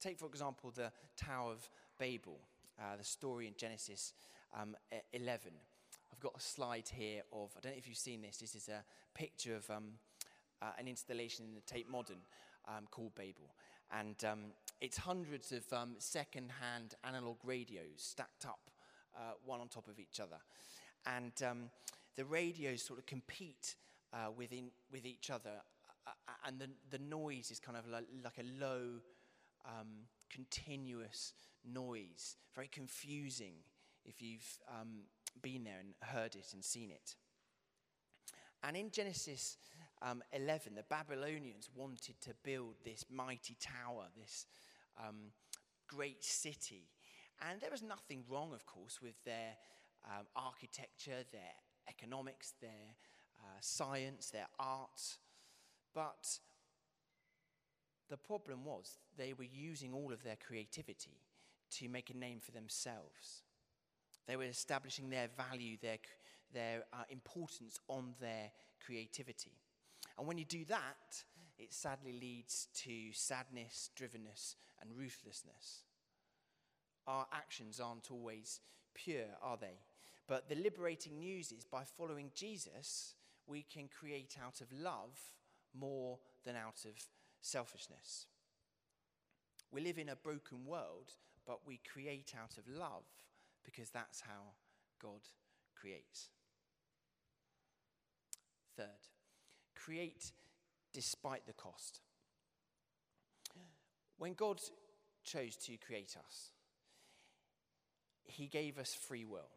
Take, 0.00 0.18
for 0.18 0.26
example, 0.26 0.72
the 0.74 0.92
Tower 1.16 1.52
of 1.52 1.68
Babel, 1.98 2.38
uh, 2.78 2.96
the 2.96 3.04
story 3.04 3.46
in 3.46 3.54
Genesis 3.56 4.12
um, 4.58 4.76
11. 5.12 5.52
I've 6.12 6.20
got 6.20 6.34
a 6.36 6.40
slide 6.40 6.88
here 6.92 7.22
of, 7.32 7.50
I 7.56 7.60
don't 7.60 7.72
know 7.72 7.78
if 7.78 7.88
you've 7.88 7.96
seen 7.96 8.22
this, 8.22 8.38
this 8.38 8.54
is 8.54 8.68
a 8.68 8.84
picture 9.14 9.56
of 9.56 9.68
um, 9.70 9.92
uh, 10.62 10.66
an 10.78 10.86
installation 10.88 11.44
in 11.44 11.54
the 11.54 11.60
Tate 11.62 11.90
Modern 11.90 12.18
um, 12.68 12.86
called 12.90 13.14
Babel. 13.14 13.54
And 13.96 14.22
um, 14.24 14.38
it's 14.80 14.98
hundreds 14.98 15.52
of 15.52 15.64
um, 15.72 15.94
second 15.98 16.50
hand 16.60 16.94
analog 17.04 17.36
radios 17.44 17.86
stacked 17.96 18.46
up, 18.46 18.70
uh, 19.16 19.32
one 19.44 19.60
on 19.60 19.68
top 19.68 19.88
of 19.88 19.98
each 19.98 20.20
other. 20.20 20.36
And 21.06 21.32
um, 21.48 21.70
the 22.16 22.24
radios 22.24 22.82
sort 22.82 22.98
of 22.98 23.06
compete 23.06 23.76
uh, 24.12 24.30
within, 24.36 24.70
with 24.92 25.06
each 25.06 25.30
other, 25.30 25.62
uh, 26.06 26.10
uh, 26.28 26.32
and 26.46 26.58
the, 26.58 26.68
the 26.90 27.02
noise 27.02 27.50
is 27.50 27.60
kind 27.60 27.78
of 27.78 27.88
like, 27.88 28.06
like 28.22 28.38
a 28.38 28.64
low, 28.64 29.00
um, 29.64 30.06
continuous 30.30 31.32
noise, 31.64 32.36
very 32.54 32.68
confusing 32.68 33.54
if 34.04 34.20
you've 34.22 34.58
um, 34.68 35.04
been 35.42 35.64
there 35.64 35.78
and 35.80 35.94
heard 36.02 36.34
it 36.34 36.46
and 36.52 36.64
seen 36.64 36.90
it. 36.90 37.14
And 38.62 38.76
in 38.76 38.90
Genesis 38.90 39.56
um, 40.02 40.22
11, 40.32 40.74
the 40.74 40.84
Babylonians 40.88 41.68
wanted 41.74 42.20
to 42.22 42.30
build 42.42 42.76
this 42.84 43.04
mighty 43.10 43.56
tower, 43.60 44.06
this 44.16 44.46
um, 44.98 45.32
great 45.86 46.24
city. 46.24 46.88
And 47.48 47.60
there 47.60 47.70
was 47.70 47.82
nothing 47.82 48.24
wrong, 48.28 48.52
of 48.52 48.66
course, 48.66 49.00
with 49.02 49.22
their 49.24 49.56
um, 50.04 50.26
architecture, 50.36 51.24
their 51.32 51.54
economics, 51.88 52.54
their 52.60 52.96
uh, 53.40 53.58
science, 53.60 54.30
their 54.30 54.48
art. 54.58 55.18
But 55.94 56.38
the 58.08 58.16
problem 58.16 58.64
was 58.64 58.98
they 59.16 59.32
were 59.32 59.44
using 59.44 59.92
all 59.92 60.12
of 60.12 60.22
their 60.22 60.36
creativity 60.36 61.20
to 61.70 61.88
make 61.88 62.10
a 62.10 62.16
name 62.16 62.40
for 62.40 62.52
themselves. 62.52 63.42
They 64.26 64.36
were 64.36 64.44
establishing 64.44 65.10
their 65.10 65.28
value, 65.28 65.76
their, 65.80 65.98
their 66.52 66.84
uh, 66.92 67.04
importance 67.10 67.78
on 67.88 68.14
their 68.20 68.50
creativity. 68.84 69.52
And 70.18 70.26
when 70.26 70.36
you 70.38 70.44
do 70.44 70.64
that, 70.66 71.22
it 71.58 71.72
sadly 71.72 72.12
leads 72.12 72.68
to 72.82 73.12
sadness, 73.12 73.90
drivenness, 73.96 74.56
and 74.80 74.90
ruthlessness. 74.96 75.84
Our 77.06 77.26
actions 77.32 77.80
aren't 77.80 78.10
always 78.10 78.60
pure, 78.94 79.26
are 79.42 79.56
they? 79.56 79.78
But 80.26 80.48
the 80.48 80.56
liberating 80.56 81.18
news 81.18 81.52
is 81.52 81.64
by 81.64 81.84
following 81.84 82.30
Jesus, 82.34 83.14
we 83.46 83.62
can 83.62 83.88
create 83.88 84.36
out 84.44 84.60
of 84.60 84.72
love 84.72 85.18
more 85.72 86.18
than 86.44 86.54
out 86.54 86.84
of 86.84 87.00
selfishness. 87.40 88.26
We 89.70 89.80
live 89.80 89.98
in 89.98 90.08
a 90.08 90.16
broken 90.16 90.66
world, 90.66 91.12
but 91.46 91.66
we 91.66 91.80
create 91.92 92.34
out 92.38 92.58
of 92.58 92.68
love 92.68 93.04
because 93.64 93.90
that's 93.90 94.20
how 94.20 94.52
God 95.00 95.20
creates. 95.74 96.28
Third, 98.76 98.86
create 99.88 100.32
despite 100.92 101.46
the 101.46 101.52
cost. 101.54 102.00
When 104.18 104.34
God 104.34 104.60
chose 105.24 105.56
to 105.56 105.76
create 105.78 106.14
us, 106.18 106.50
He 108.24 108.46
gave 108.48 108.78
us 108.78 108.94
free 108.94 109.24
will. 109.24 109.48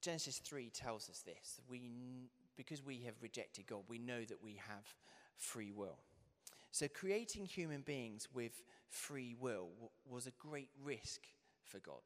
Genesis 0.00 0.38
3 0.38 0.70
tells 0.70 1.10
us 1.10 1.22
this. 1.26 1.60
We, 1.68 2.30
because 2.56 2.84
we 2.84 3.00
have 3.06 3.14
rejected 3.20 3.66
God, 3.66 3.82
we 3.88 3.98
know 3.98 4.24
that 4.24 4.42
we 4.42 4.60
have 4.68 4.86
free 5.36 5.72
will. 5.72 5.98
So, 6.70 6.86
creating 6.86 7.46
human 7.46 7.80
beings 7.80 8.28
with 8.32 8.62
free 8.88 9.34
will 9.38 9.68
was 10.08 10.26
a 10.26 10.32
great 10.38 10.70
risk 10.82 11.22
for 11.64 11.80
God. 11.80 12.02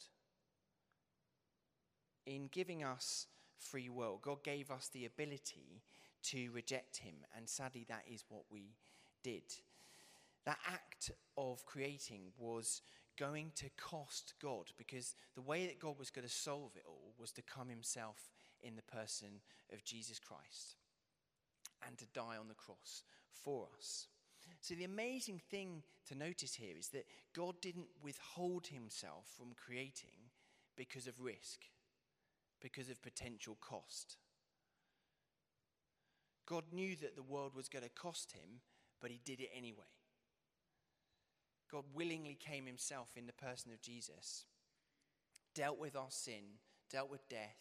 In 2.27 2.49
giving 2.51 2.83
us 2.83 3.27
free 3.59 3.89
will, 3.89 4.21
God 4.23 4.43
gave 4.43 4.71
us 4.71 4.89
the 4.89 5.07
ability 5.07 5.83
to 6.25 6.51
reject 6.53 6.99
Him, 6.99 7.15
and 7.37 7.49
sadly, 7.49 7.85
that 7.89 8.05
is 8.11 8.25
what 8.29 8.45
we 8.51 8.77
did. 9.23 9.43
That 10.47 10.59
act 10.67 11.11
of 11.37 11.65
creating 11.65 12.33
was 12.39 12.83
going 13.19 13.53
to 13.57 13.71
cost 13.77 14.35
God 14.43 14.73
because 14.77 15.15
the 15.35 15.43
way 15.43 15.67
that 15.67 15.79
God 15.79 15.99
was 15.99 16.11
going 16.11 16.27
to 16.27 16.33
solve 16.33 16.73
it 16.77 16.85
all 16.87 17.15
was 17.19 17.33
to 17.33 17.43
come 17.43 17.69
Himself 17.69 18.31
in 18.63 18.77
the 18.77 18.83
person 18.83 19.41
of 19.73 19.85
Jesus 19.85 20.19
Christ 20.19 20.77
and 21.87 21.97
to 21.99 22.07
die 22.15 22.37
on 22.39 22.49
the 22.49 22.55
cross 22.55 23.05
for 23.33 23.69
us. 23.77 24.09
So, 24.61 24.75
the 24.75 24.85
amazing 24.85 25.41
thing 25.51 25.83
to 26.09 26.15
notice 26.15 26.55
here 26.55 26.75
is 26.79 26.89
that 26.89 27.07
God 27.35 27.61
didn't 27.61 27.89
withhold 28.03 28.67
himself 28.67 29.27
from 29.37 29.53
creating 29.55 30.31
because 30.77 31.07
of 31.07 31.21
risk, 31.21 31.61
because 32.65 32.89
of 32.89 33.03
potential 33.03 33.59
cost. 33.61 34.17
God 36.47 36.65
knew 36.73 36.97
that 36.97 37.15
the 37.15 37.23
world 37.23 37.55
was 37.55 37.69
going 37.69 37.85
to 37.85 37.91
cost 37.91 38.33
him, 38.33 38.61
but 39.03 39.11
he 39.11 39.21
did 39.23 39.39
it 39.39 39.51
anyway. 39.55 39.93
God 41.71 41.85
willingly 41.93 42.39
came 42.41 42.65
himself 42.65 43.11
in 43.17 43.27
the 43.27 43.35
person 43.35 43.71
of 43.71 43.83
Jesus, 43.83 44.47
dealt 45.55 45.79
with 45.79 45.95
our 45.95 46.11
sin, 46.11 46.59
dealt 46.91 47.11
with 47.11 47.29
death, 47.29 47.59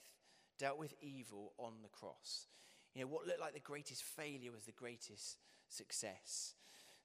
dealt 0.57 0.79
with 0.79 0.93
evil 1.01 1.51
on 1.57 1.73
the 1.81 1.89
cross. 1.89 2.47
You 2.95 3.01
know, 3.01 3.07
what 3.07 3.27
looked 3.27 3.41
like 3.41 3.53
the 3.53 3.59
greatest 3.59 4.03
failure 4.03 4.53
was 4.53 4.63
the 4.63 4.71
greatest 4.71 5.37
success. 5.67 6.53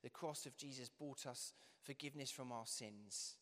The 0.05 0.11
cross 0.11 0.47
of 0.47 0.57
Jesus 0.57 0.89
brought 0.89 1.27
us 1.27 1.53
forgiveness 1.83 2.31
from 2.31 2.53
our 2.53 2.67
sins, 2.67 3.35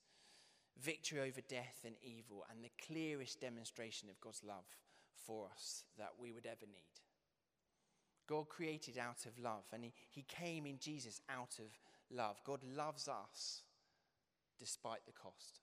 victory 0.82 1.20
over 1.20 1.40
death 1.48 1.80
and 1.84 1.94
evil, 2.02 2.44
and 2.50 2.62
the 2.62 2.70
clearest 2.86 3.40
demonstration 3.40 4.08
of 4.08 4.20
God's 4.20 4.42
love 4.46 4.64
for 5.26 5.48
us 5.52 5.84
that 5.98 6.12
we 6.20 6.32
would 6.32 6.46
ever 6.46 6.66
need. 6.66 7.00
God 8.28 8.48
created 8.48 8.98
out 8.98 9.24
of 9.26 9.38
love, 9.38 9.64
and 9.72 9.84
he, 9.84 9.92
he 10.10 10.22
came 10.22 10.66
in 10.66 10.78
Jesus 10.78 11.20
out 11.30 11.58
of 11.58 11.66
love. 12.10 12.40
God 12.44 12.60
loves 12.76 13.08
us 13.08 13.62
despite 14.58 15.04
the 15.06 15.12
cost. 15.12 15.60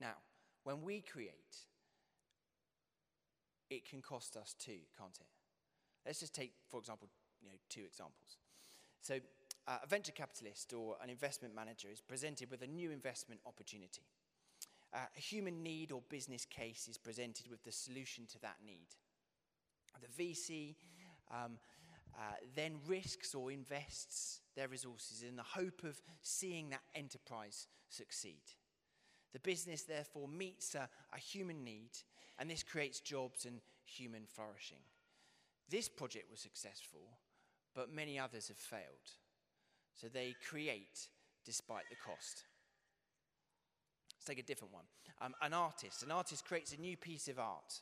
Now, 0.00 0.14
when 0.64 0.82
we 0.82 1.00
create, 1.00 1.56
it 3.68 3.88
can 3.88 4.00
cost 4.00 4.36
us 4.36 4.54
too, 4.58 4.78
can't 4.98 5.16
it? 5.20 5.26
Let's 6.06 6.20
just 6.20 6.34
take, 6.34 6.52
for 6.68 6.80
example, 6.80 7.08
you 7.42 7.48
know, 7.48 7.54
two 7.68 7.82
examples. 7.86 8.38
So, 9.02 9.18
uh, 9.66 9.78
a 9.82 9.86
venture 9.86 10.12
capitalist 10.12 10.72
or 10.72 10.96
an 11.02 11.10
investment 11.10 11.54
manager 11.54 11.88
is 11.92 12.00
presented 12.00 12.50
with 12.50 12.62
a 12.62 12.66
new 12.66 12.90
investment 12.90 13.40
opportunity. 13.46 14.02
Uh, 14.92 14.98
a 15.16 15.20
human 15.20 15.62
need 15.62 15.92
or 15.92 16.02
business 16.08 16.44
case 16.44 16.88
is 16.88 16.98
presented 16.98 17.48
with 17.48 17.62
the 17.64 17.72
solution 17.72 18.26
to 18.26 18.38
that 18.40 18.56
need. 18.64 18.88
The 20.00 20.24
VC 20.24 20.74
um, 21.30 21.58
uh, 22.16 22.34
then 22.56 22.78
risks 22.86 23.34
or 23.34 23.52
invests 23.52 24.40
their 24.56 24.68
resources 24.68 25.22
in 25.22 25.36
the 25.36 25.42
hope 25.42 25.84
of 25.84 26.00
seeing 26.22 26.70
that 26.70 26.82
enterprise 26.94 27.68
succeed. 27.88 28.42
The 29.32 29.38
business, 29.40 29.84
therefore, 29.84 30.26
meets 30.26 30.74
a, 30.74 30.88
a 31.14 31.18
human 31.18 31.62
need, 31.62 31.90
and 32.38 32.50
this 32.50 32.64
creates 32.64 32.98
jobs 32.98 33.44
and 33.44 33.60
human 33.84 34.22
flourishing. 34.26 34.80
This 35.68 35.88
project 35.88 36.28
was 36.30 36.40
successful 36.40 37.02
but 37.74 37.92
many 37.92 38.18
others 38.18 38.48
have 38.48 38.56
failed. 38.56 39.16
So 39.96 40.08
they 40.08 40.34
create 40.48 41.08
despite 41.44 41.88
the 41.90 41.96
cost. 41.96 42.44
Let's 44.16 44.26
take 44.26 44.38
a 44.38 44.46
different 44.46 44.74
one. 44.74 44.84
Um, 45.20 45.34
an 45.42 45.52
artist. 45.52 46.02
An 46.02 46.10
artist 46.10 46.44
creates 46.44 46.72
a 46.72 46.80
new 46.80 46.96
piece 46.96 47.28
of 47.28 47.38
art. 47.38 47.80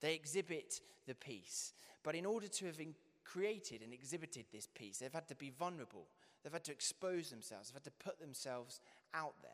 They 0.00 0.14
exhibit 0.14 0.80
the 1.06 1.14
piece. 1.14 1.72
But 2.02 2.14
in 2.14 2.26
order 2.26 2.48
to 2.48 2.66
have 2.66 2.78
created 3.24 3.82
and 3.82 3.92
exhibited 3.92 4.46
this 4.52 4.66
piece, 4.66 4.98
they've 4.98 5.12
had 5.12 5.28
to 5.28 5.34
be 5.34 5.50
vulnerable. 5.50 6.06
They've 6.42 6.52
had 6.52 6.64
to 6.64 6.72
expose 6.72 7.30
themselves. 7.30 7.68
They've 7.68 7.82
had 7.82 7.84
to 7.84 8.04
put 8.04 8.20
themselves 8.20 8.80
out 9.14 9.34
there. 9.42 9.50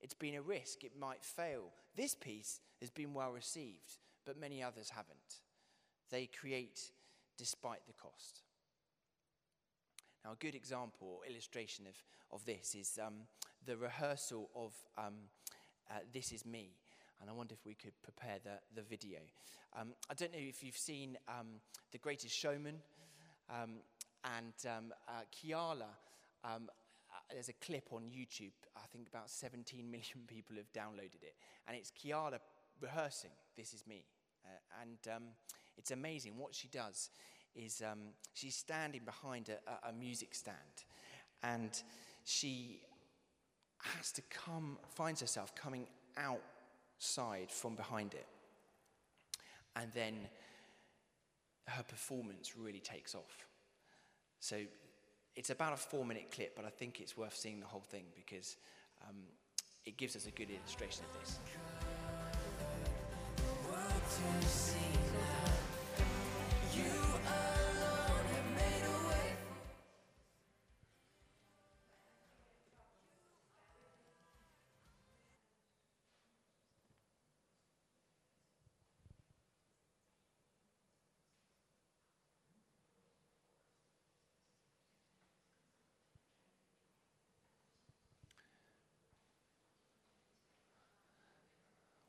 It's 0.00 0.14
been 0.14 0.36
a 0.36 0.42
risk. 0.42 0.84
It 0.84 0.98
might 0.98 1.24
fail. 1.24 1.72
This 1.96 2.14
piece 2.14 2.60
has 2.80 2.90
been 2.90 3.14
well 3.14 3.32
received, 3.32 3.98
but 4.24 4.38
many 4.38 4.62
others 4.62 4.90
haven't. 4.90 5.40
They 6.10 6.26
create 6.26 6.92
despite 7.36 7.86
the 7.86 7.94
cost. 7.94 8.42
Now, 10.28 10.34
a 10.34 10.44
good 10.44 10.54
example 10.54 11.08
or 11.08 11.26
illustration 11.26 11.86
of, 11.86 11.94
of 12.30 12.44
this 12.44 12.74
is 12.74 12.98
um, 13.02 13.14
the 13.64 13.78
rehearsal 13.78 14.50
of 14.54 14.74
um, 14.98 15.14
uh, 15.90 16.00
This 16.12 16.32
Is 16.32 16.44
Me. 16.44 16.68
And 17.18 17.30
I 17.30 17.32
wonder 17.32 17.54
if 17.54 17.64
we 17.64 17.72
could 17.72 17.94
prepare 18.02 18.36
the, 18.44 18.58
the 18.74 18.82
video. 18.82 19.20
Um, 19.74 19.94
I 20.10 20.12
don't 20.12 20.30
know 20.30 20.38
if 20.38 20.62
you've 20.62 20.76
seen 20.76 21.16
um, 21.28 21.62
The 21.92 21.98
Greatest 21.98 22.36
Showman. 22.36 22.74
Um, 23.48 23.76
and 24.36 24.52
um, 24.66 24.92
uh, 25.08 25.22
Keala, 25.32 25.88
uh, 26.44 26.58
there's 27.32 27.48
a 27.48 27.54
clip 27.54 27.88
on 27.92 28.02
YouTube. 28.02 28.52
I 28.76 28.86
think 28.92 29.08
about 29.08 29.30
17 29.30 29.90
million 29.90 30.04
people 30.26 30.56
have 30.56 30.70
downloaded 30.74 31.22
it. 31.22 31.36
And 31.66 31.74
it's 31.74 31.90
Keala 31.90 32.38
rehearsing 32.82 33.30
This 33.56 33.72
Is 33.72 33.86
Me. 33.86 34.04
Uh, 34.44 34.82
and 34.82 35.22
it's 35.78 35.90
amazing 35.90 36.36
what 36.36 36.54
she 36.54 36.68
does 36.68 37.08
is 37.58 37.82
um, 37.84 37.98
she's 38.34 38.54
standing 38.54 39.02
behind 39.04 39.50
a, 39.50 39.88
a 39.88 39.92
music 39.92 40.34
stand 40.34 40.56
and 41.42 41.82
she 42.24 42.80
has 43.82 44.12
to 44.12 44.22
come, 44.30 44.78
finds 44.94 45.20
herself 45.20 45.54
coming 45.54 45.86
outside 46.16 47.50
from 47.50 47.74
behind 47.74 48.14
it. 48.14 48.26
And 49.76 49.90
then 49.94 50.14
her 51.66 51.82
performance 51.82 52.56
really 52.56 52.80
takes 52.80 53.14
off. 53.14 53.46
So 54.40 54.56
it's 55.36 55.50
about 55.50 55.72
a 55.72 55.76
four 55.76 56.04
minute 56.04 56.30
clip, 56.32 56.56
but 56.56 56.64
I 56.64 56.70
think 56.70 57.00
it's 57.00 57.16
worth 57.16 57.36
seeing 57.36 57.60
the 57.60 57.66
whole 57.66 57.84
thing 57.88 58.04
because 58.14 58.56
um, 59.08 59.16
it 59.84 59.96
gives 59.96 60.16
us 60.16 60.26
a 60.26 60.30
good 60.30 60.50
illustration 60.50 61.04
of 61.04 61.20
this. 61.20 61.38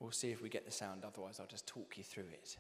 We'll 0.10 0.14
see 0.16 0.32
if 0.32 0.42
we 0.42 0.50
get 0.50 0.66
the 0.66 0.72
sound, 0.72 1.04
otherwise, 1.06 1.40
I'll 1.40 1.46
just 1.46 1.68
talk 1.68 1.94
you 1.96 2.04
through 2.04 2.30
it. 2.34 2.58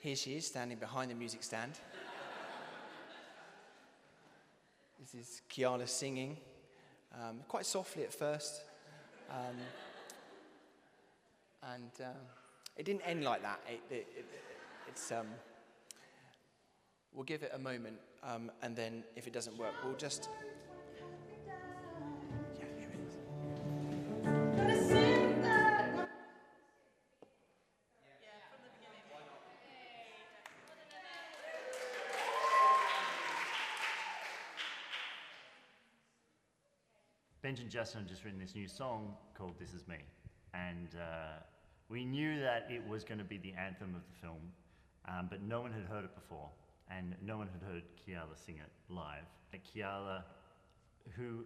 Here 0.00 0.16
she 0.16 0.34
is, 0.34 0.44
standing 0.44 0.76
behind 0.76 1.08
the 1.08 1.14
music 1.14 1.44
stand. 1.44 1.70
this 4.98 5.14
is 5.14 5.42
Keala 5.48 5.88
singing, 5.88 6.36
um, 7.14 7.42
quite 7.46 7.64
softly 7.64 8.02
at 8.02 8.12
first. 8.12 8.64
Um, 9.30 9.54
and 11.74 11.92
uh, 12.00 12.08
it 12.76 12.84
didn't 12.84 13.02
end 13.02 13.22
like 13.22 13.42
that. 13.42 13.60
It, 13.68 13.82
it, 13.88 14.08
it, 14.18 14.24
it's, 14.88 15.12
um, 15.12 15.28
we'll 17.14 17.22
give 17.22 17.44
it 17.44 17.52
a 17.54 17.58
moment, 17.60 17.98
um, 18.24 18.50
and 18.62 18.74
then 18.74 19.04
if 19.14 19.28
it 19.28 19.32
doesn't 19.32 19.56
work, 19.56 19.74
we'll 19.84 19.94
just. 19.94 20.28
Benj 37.50 37.62
and 37.62 37.68
Justin 37.68 38.02
had 38.02 38.08
just 38.08 38.24
written 38.24 38.38
this 38.38 38.54
new 38.54 38.68
song 38.68 39.12
called 39.36 39.54
This 39.58 39.74
Is 39.74 39.88
Me. 39.88 39.96
And 40.54 40.94
uh, 40.94 41.42
we 41.88 42.04
knew 42.04 42.38
that 42.38 42.68
it 42.70 42.80
was 42.88 43.02
going 43.02 43.18
to 43.18 43.24
be 43.24 43.38
the 43.38 43.52
anthem 43.54 43.92
of 43.96 44.02
the 44.06 44.24
film, 44.24 44.38
um, 45.08 45.26
but 45.28 45.42
no 45.42 45.60
one 45.60 45.72
had 45.72 45.82
heard 45.82 46.04
it 46.04 46.14
before. 46.14 46.48
And 46.92 47.16
no 47.26 47.38
one 47.38 47.48
had 47.48 47.60
heard 47.68 47.82
Keala 47.98 48.38
sing 48.46 48.58
it 48.58 48.70
live. 48.88 49.24
And 49.52 49.60
Keala, 49.64 50.22
who 51.16 51.44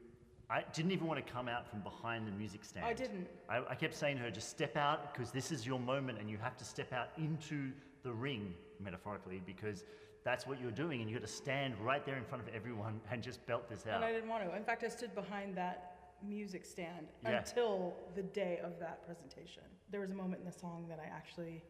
I 0.50 0.64
didn't 0.74 0.92
even 0.92 1.06
want 1.06 1.26
to 1.26 1.32
come 1.32 1.48
out 1.48 1.66
from 1.70 1.80
behind 1.80 2.28
the 2.28 2.32
music 2.32 2.66
stand. 2.66 2.84
I 2.84 2.92
didn't. 2.92 3.26
I, 3.48 3.62
I 3.70 3.74
kept 3.74 3.94
saying 3.94 4.18
to 4.18 4.24
her, 4.24 4.30
just 4.30 4.50
step 4.50 4.76
out 4.76 5.14
because 5.14 5.30
this 5.30 5.50
is 5.50 5.66
your 5.66 5.78
moment 5.78 6.18
and 6.20 6.28
you 6.28 6.36
have 6.36 6.58
to 6.58 6.66
step 6.66 6.92
out 6.92 7.12
into 7.16 7.70
the 8.02 8.12
ring, 8.12 8.52
metaphorically, 8.78 9.40
because 9.46 9.84
that's 10.22 10.46
what 10.46 10.60
you're 10.60 10.70
doing 10.70 11.00
and 11.00 11.08
you've 11.08 11.18
got 11.18 11.26
to 11.26 11.32
stand 11.32 11.78
right 11.80 12.04
there 12.04 12.18
in 12.18 12.24
front 12.24 12.46
of 12.46 12.54
everyone 12.54 13.00
and 13.10 13.22
just 13.22 13.46
belt 13.46 13.70
this 13.70 13.86
out. 13.86 13.96
And 13.96 14.04
I 14.04 14.12
didn't 14.12 14.28
want 14.28 14.44
to. 14.44 14.54
In 14.54 14.64
fact, 14.64 14.84
I 14.84 14.88
stood 14.88 15.14
behind 15.14 15.56
that 15.56 15.93
music 16.28 16.64
stand 16.64 17.08
Yeah. 17.22 17.38
until 17.38 17.96
the 18.14 18.22
day 18.22 18.58
of 18.62 18.78
that 18.80 19.04
presentation. 19.06 19.62
There 19.90 20.00
was 20.00 20.10
a 20.10 20.14
moment 20.14 20.40
in 20.40 20.46
the 20.46 20.52
song 20.52 20.86
that 20.88 20.98
I 20.98 21.04
actually 21.06 21.62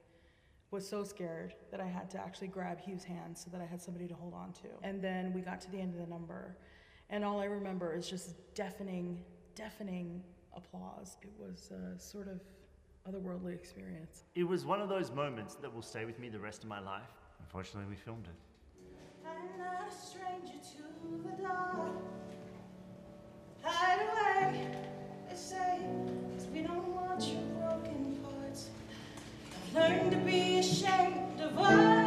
was 0.71 0.89
so 0.89 1.05
scared 1.05 1.55
that 1.71 1.81
I 1.81 1.87
had 1.87 2.11
to 2.11 2.19
actually 2.19 2.49
grab 2.49 2.81
Hugh's 2.81 3.05
hand 3.05 3.37
so 3.39 3.51
that 3.51 3.61
I 3.61 3.65
had 3.67 3.81
somebody 3.81 4.09
to 4.09 4.15
hold 4.15 4.35
on 4.35 4.53
to. 4.55 4.69
And 4.83 5.01
then 5.03 5.33
we 5.33 5.41
got 5.41 5.61
to 5.63 5.71
the 5.71 5.79
end 5.81 5.95
of 5.95 6.01
the 6.01 6.07
number, 6.07 6.57
and 7.11 7.25
all 7.25 7.39
I 7.39 7.45
remember 7.45 7.95
is 7.95 8.09
just 8.09 8.35
deafening, 8.55 9.23
deafening 9.55 10.23
applause. 10.57 11.17
It 11.23 11.33
was 11.39 11.71
a 11.71 11.99
sort 11.99 12.29
of 12.29 12.41
otherworldly 13.09 13.55
experience. 13.55 14.25
It 14.35 14.45
was 14.45 14.65
one 14.65 14.81
of 14.81 14.89
those 14.89 15.11
moments 15.11 15.55
that 15.57 15.73
will 15.73 15.83
stay 15.83 16.05
with 16.05 16.19
me 16.19 16.29
the 16.29 16.41
rest 16.41 16.63
of 16.63 16.69
my 16.69 16.81
life. 16.81 17.13
Unfortunately, 17.41 17.89
we 17.89 17.97
filmed 17.97 18.27
it. 18.27 18.35
Hide 23.65 24.01
away, 24.13 24.69
they 25.31 25.37
we 26.53 26.61
don't 26.61 26.87
want 26.95 27.27
your 27.27 27.41
broken 27.59 28.19
parts. 28.23 28.69
I've 29.57 29.75
learned 29.75 30.11
to 30.13 30.19
be 30.19 30.59
ashamed 30.59 31.41
of 31.41 31.59
all 31.59 32.04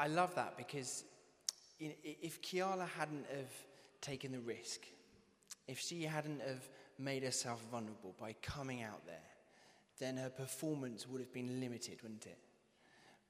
I, 0.00 0.06
love 0.06 0.34
that 0.36 0.56
because 0.56 1.04
if 1.78 2.40
Keala 2.42 2.88
hadn't 2.88 3.26
have 3.36 3.52
taken 4.00 4.32
the 4.32 4.40
risk, 4.40 4.80
if 5.68 5.78
she 5.78 6.02
hadn't 6.02 6.40
have 6.40 6.68
made 6.98 7.22
herself 7.22 7.62
vulnerable 7.70 8.14
by 8.18 8.34
coming 8.42 8.82
out 8.82 9.04
there, 9.06 9.16
then 9.98 10.16
her 10.16 10.30
performance 10.30 11.06
would 11.06 11.20
have 11.20 11.32
been 11.32 11.60
limited, 11.60 12.02
wouldn't 12.02 12.26
it? 12.26 12.38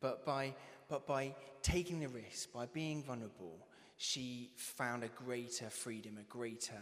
But 0.01 0.25
by, 0.25 0.55
but 0.89 1.07
by 1.07 1.35
taking 1.63 2.01
the 2.01 2.09
risk, 2.09 2.53
by 2.53 2.67
being 2.67 3.03
vulnerable, 3.03 3.67
she 3.97 4.51
found 4.57 5.05
a 5.05 5.09
greater 5.09 5.69
freedom, 5.69 6.17
a 6.19 6.23
greater 6.23 6.81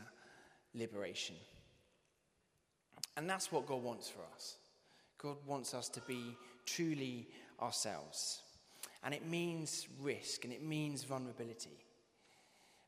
liberation. 0.74 1.34
And 3.16 3.28
that's 3.28 3.50
what 3.50 3.66
God 3.66 3.82
wants 3.82 4.08
for 4.08 4.20
us. 4.34 4.56
God 5.18 5.36
wants 5.46 5.74
us 5.74 5.88
to 5.88 6.00
be 6.02 6.36
truly 6.64 7.28
ourselves. 7.60 8.42
And 9.04 9.14
it 9.14 9.26
means 9.26 9.86
risk 10.00 10.44
and 10.44 10.52
it 10.52 10.62
means 10.62 11.04
vulnerability. 11.04 11.84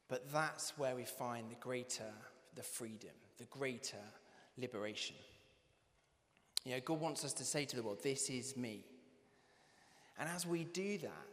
But 0.08 0.32
that's 0.32 0.76
where 0.76 0.96
we 0.96 1.04
find 1.04 1.50
the 1.50 1.56
greater 1.56 2.12
the 2.56 2.62
freedom, 2.62 3.10
the 3.38 3.44
greater 3.44 3.96
liberation. 4.58 5.16
You 6.64 6.72
know, 6.72 6.80
God 6.84 7.00
wants 7.00 7.24
us 7.24 7.32
to 7.34 7.44
say 7.44 7.64
to 7.64 7.76
the 7.76 7.82
world, 7.82 8.02
This 8.02 8.28
is 8.28 8.56
me. 8.56 8.84
And 10.18 10.28
as 10.28 10.46
we 10.46 10.64
do 10.64 10.98
that, 10.98 11.26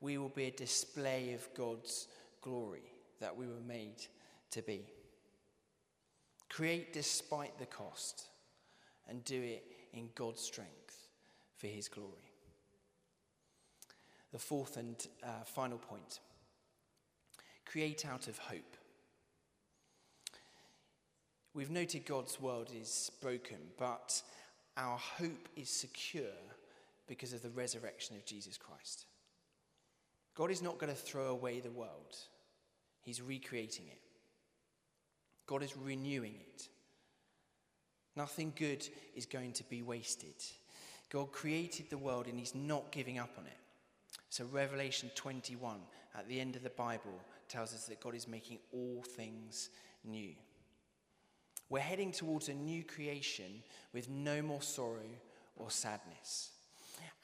we 0.00 0.18
will 0.18 0.28
be 0.28 0.44
a 0.44 0.50
display 0.50 1.32
of 1.32 1.48
God's 1.54 2.08
glory 2.42 2.92
that 3.20 3.36
we 3.36 3.46
were 3.46 3.62
made 3.66 4.04
to 4.50 4.62
be. 4.62 4.84
Create 6.48 6.92
despite 6.92 7.58
the 7.58 7.66
cost 7.66 8.24
and 9.08 9.24
do 9.24 9.40
it 9.40 9.64
in 9.92 10.10
God's 10.14 10.42
strength 10.42 11.08
for 11.56 11.66
his 11.66 11.88
glory. 11.88 12.27
The 14.32 14.38
fourth 14.38 14.76
and 14.76 14.96
uh, 15.22 15.44
final 15.44 15.78
point 15.78 16.20
create 17.64 18.06
out 18.06 18.28
of 18.28 18.38
hope. 18.38 18.76
We've 21.54 21.70
noted 21.70 22.06
God's 22.06 22.40
world 22.40 22.70
is 22.78 23.10
broken, 23.20 23.58
but 23.78 24.22
our 24.76 24.96
hope 24.96 25.48
is 25.56 25.68
secure 25.68 26.24
because 27.06 27.32
of 27.32 27.42
the 27.42 27.50
resurrection 27.50 28.16
of 28.16 28.24
Jesus 28.24 28.56
Christ. 28.56 29.06
God 30.34 30.50
is 30.50 30.62
not 30.62 30.78
going 30.78 30.92
to 30.92 30.98
throw 30.98 31.26
away 31.26 31.60
the 31.60 31.70
world, 31.70 32.16
He's 33.02 33.20
recreating 33.20 33.86
it. 33.88 34.00
God 35.46 35.62
is 35.62 35.76
renewing 35.76 36.34
it. 36.34 36.68
Nothing 38.14 38.52
good 38.56 38.86
is 39.14 39.26
going 39.26 39.52
to 39.54 39.64
be 39.64 39.82
wasted. 39.82 40.34
God 41.10 41.32
created 41.32 41.88
the 41.88 41.96
world 41.96 42.26
and 42.26 42.38
He's 42.38 42.54
not 42.54 42.92
giving 42.92 43.18
up 43.18 43.30
on 43.38 43.46
it. 43.46 43.58
So, 44.30 44.44
Revelation 44.44 45.10
21, 45.14 45.78
at 46.16 46.28
the 46.28 46.40
end 46.40 46.56
of 46.56 46.62
the 46.62 46.70
Bible, 46.70 47.18
tells 47.48 47.72
us 47.72 47.86
that 47.86 48.00
God 48.00 48.14
is 48.14 48.28
making 48.28 48.58
all 48.72 49.02
things 49.02 49.70
new. 50.04 50.32
We're 51.70 51.80
heading 51.80 52.12
towards 52.12 52.48
a 52.48 52.54
new 52.54 52.82
creation 52.84 53.62
with 53.92 54.08
no 54.08 54.42
more 54.42 54.62
sorrow 54.62 55.08
or 55.56 55.70
sadness. 55.70 56.50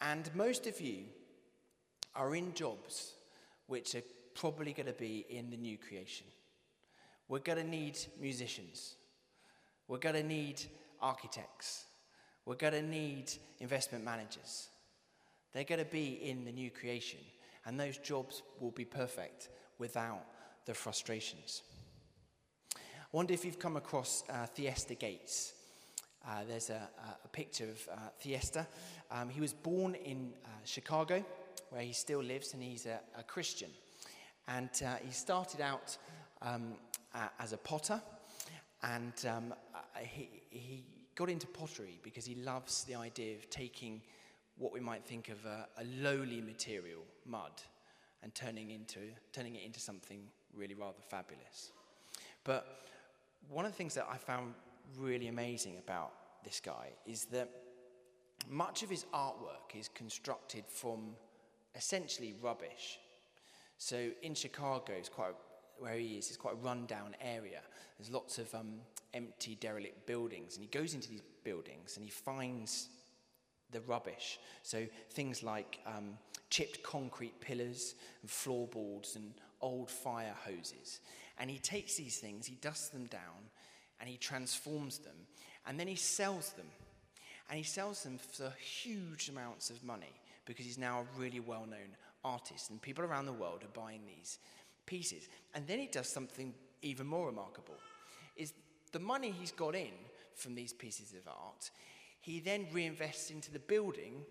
And 0.00 0.28
most 0.34 0.66
of 0.66 0.80
you 0.80 1.04
are 2.14 2.34
in 2.34 2.52
jobs 2.54 3.12
which 3.66 3.94
are 3.94 4.02
probably 4.34 4.72
going 4.72 4.86
to 4.86 4.92
be 4.92 5.24
in 5.30 5.50
the 5.50 5.56
new 5.56 5.78
creation. 5.78 6.26
We're 7.28 7.38
going 7.38 7.58
to 7.58 7.68
need 7.68 7.98
musicians. 8.20 8.96
We're 9.88 9.98
going 9.98 10.16
to 10.16 10.22
need 10.22 10.60
architects. 11.00 11.84
We're 12.44 12.56
going 12.56 12.74
to 12.74 12.82
need 12.82 13.32
investment 13.60 14.04
managers. 14.04 14.68
They're 15.54 15.64
going 15.64 15.78
to 15.78 15.90
be 15.90 16.18
in 16.28 16.44
the 16.44 16.52
new 16.52 16.70
creation, 16.70 17.20
and 17.64 17.78
those 17.78 17.96
jobs 17.96 18.42
will 18.60 18.72
be 18.72 18.84
perfect 18.84 19.48
without 19.78 20.24
the 20.66 20.74
frustrations. 20.74 21.62
I 22.76 23.16
wonder 23.16 23.32
if 23.32 23.44
you've 23.44 23.60
come 23.60 23.76
across 23.76 24.24
uh, 24.28 24.46
Gates. 24.98 25.54
Uh, 26.26 26.40
there's 26.48 26.70
a, 26.70 26.88
a, 27.24 27.28
picture 27.28 27.68
of 27.70 27.88
uh. 28.20 28.66
Um, 29.10 29.28
he 29.28 29.40
was 29.40 29.52
born 29.52 29.94
in 29.94 30.32
uh, 30.44 30.48
Chicago, 30.64 31.24
where 31.70 31.82
he 31.82 31.92
still 31.92 32.22
lives, 32.22 32.54
and 32.54 32.62
he's 32.62 32.86
a, 32.86 32.98
a 33.16 33.22
Christian. 33.22 33.70
And 34.48 34.70
uh, 34.84 34.96
he 35.04 35.12
started 35.12 35.60
out 35.60 35.96
um, 36.42 36.74
as 37.38 37.52
a 37.52 37.58
potter, 37.58 38.02
and 38.82 39.12
um, 39.28 39.54
uh, 39.74 39.78
he, 40.00 40.28
he 40.50 40.84
got 41.14 41.30
into 41.30 41.46
pottery 41.46 42.00
because 42.02 42.24
he 42.24 42.34
loves 42.34 42.84
the 42.84 42.96
idea 42.96 43.36
of 43.36 43.48
taking 43.50 44.00
what 44.58 44.72
we 44.72 44.80
might 44.80 45.04
think 45.04 45.28
of 45.28 45.44
a, 45.44 45.66
a 45.78 45.84
lowly 46.00 46.40
material, 46.40 47.02
mud, 47.26 47.52
and 48.22 48.34
turning, 48.34 48.70
into, 48.70 49.00
turning 49.32 49.56
it 49.56 49.64
into 49.64 49.80
something 49.80 50.22
really 50.54 50.74
rather 50.74 51.02
fabulous. 51.08 51.72
But 52.44 52.66
one 53.48 53.64
of 53.64 53.72
the 53.72 53.76
things 53.76 53.94
that 53.94 54.06
I 54.10 54.16
found 54.16 54.54
really 54.98 55.28
amazing 55.28 55.78
about 55.78 56.12
this 56.44 56.60
guy 56.60 56.90
is 57.06 57.24
that 57.26 57.48
much 58.48 58.82
of 58.82 58.90
his 58.90 59.06
artwork 59.14 59.78
is 59.78 59.88
constructed 59.88 60.64
from 60.68 61.14
essentially 61.74 62.34
rubbish. 62.40 62.98
So 63.78 64.10
in 64.22 64.34
Chicago, 64.34 64.92
it's 64.92 65.08
quite 65.08 65.34
where 65.78 65.96
he 65.96 66.16
is, 66.18 66.28
it's 66.28 66.36
quite 66.36 66.54
a 66.54 66.64
rundown 66.64 67.16
area. 67.20 67.60
There's 67.98 68.10
lots 68.10 68.38
of 68.38 68.54
um, 68.54 68.74
empty, 69.12 69.56
derelict 69.56 70.06
buildings, 70.06 70.56
and 70.56 70.62
he 70.62 70.68
goes 70.68 70.94
into 70.94 71.08
these 71.08 71.22
buildings 71.42 71.96
and 71.96 72.04
he 72.04 72.10
finds 72.10 72.88
the 73.70 73.80
rubbish. 73.82 74.38
So 74.62 74.86
things 75.10 75.42
like 75.42 75.80
um, 75.86 76.18
chipped 76.50 76.82
concrete 76.82 77.40
pillars 77.40 77.94
and 78.22 78.30
floorboards 78.30 79.16
and 79.16 79.32
old 79.60 79.90
fire 79.90 80.34
hoses. 80.44 81.00
And 81.38 81.50
he 81.50 81.58
takes 81.58 81.96
these 81.96 82.18
things, 82.18 82.46
he 82.46 82.56
dusts 82.56 82.90
them 82.90 83.06
down, 83.06 83.50
and 84.00 84.08
he 84.08 84.16
transforms 84.16 84.98
them, 84.98 85.16
and 85.66 85.78
then 85.80 85.88
he 85.88 85.96
sells 85.96 86.52
them. 86.52 86.66
And 87.50 87.58
he 87.58 87.64
sells 87.64 88.02
them 88.02 88.18
for 88.18 88.52
huge 88.58 89.28
amounts 89.28 89.70
of 89.70 89.82
money 89.84 90.12
because 90.46 90.64
he's 90.64 90.78
now 90.78 91.00
a 91.00 91.20
really 91.20 91.40
well 91.40 91.66
known 91.66 91.96
artist, 92.24 92.70
and 92.70 92.80
people 92.80 93.04
around 93.04 93.26
the 93.26 93.32
world 93.32 93.62
are 93.62 93.80
buying 93.80 94.00
these 94.06 94.38
pieces. 94.86 95.28
And 95.54 95.66
then 95.66 95.78
he 95.78 95.86
does 95.86 96.08
something 96.08 96.54
even 96.82 97.06
more 97.06 97.26
remarkable 97.26 97.74
is 98.36 98.52
the 98.92 98.98
money 98.98 99.30
he's 99.30 99.52
got 99.52 99.74
in 99.74 99.92
from 100.34 100.54
these 100.54 100.72
pieces 100.72 101.14
of 101.14 101.26
art, 101.28 101.70
he 102.24 102.40
then 102.40 102.66
reinvests 102.72 103.30
into 103.30 103.52
the 103.52 103.58
building 103.58 104.24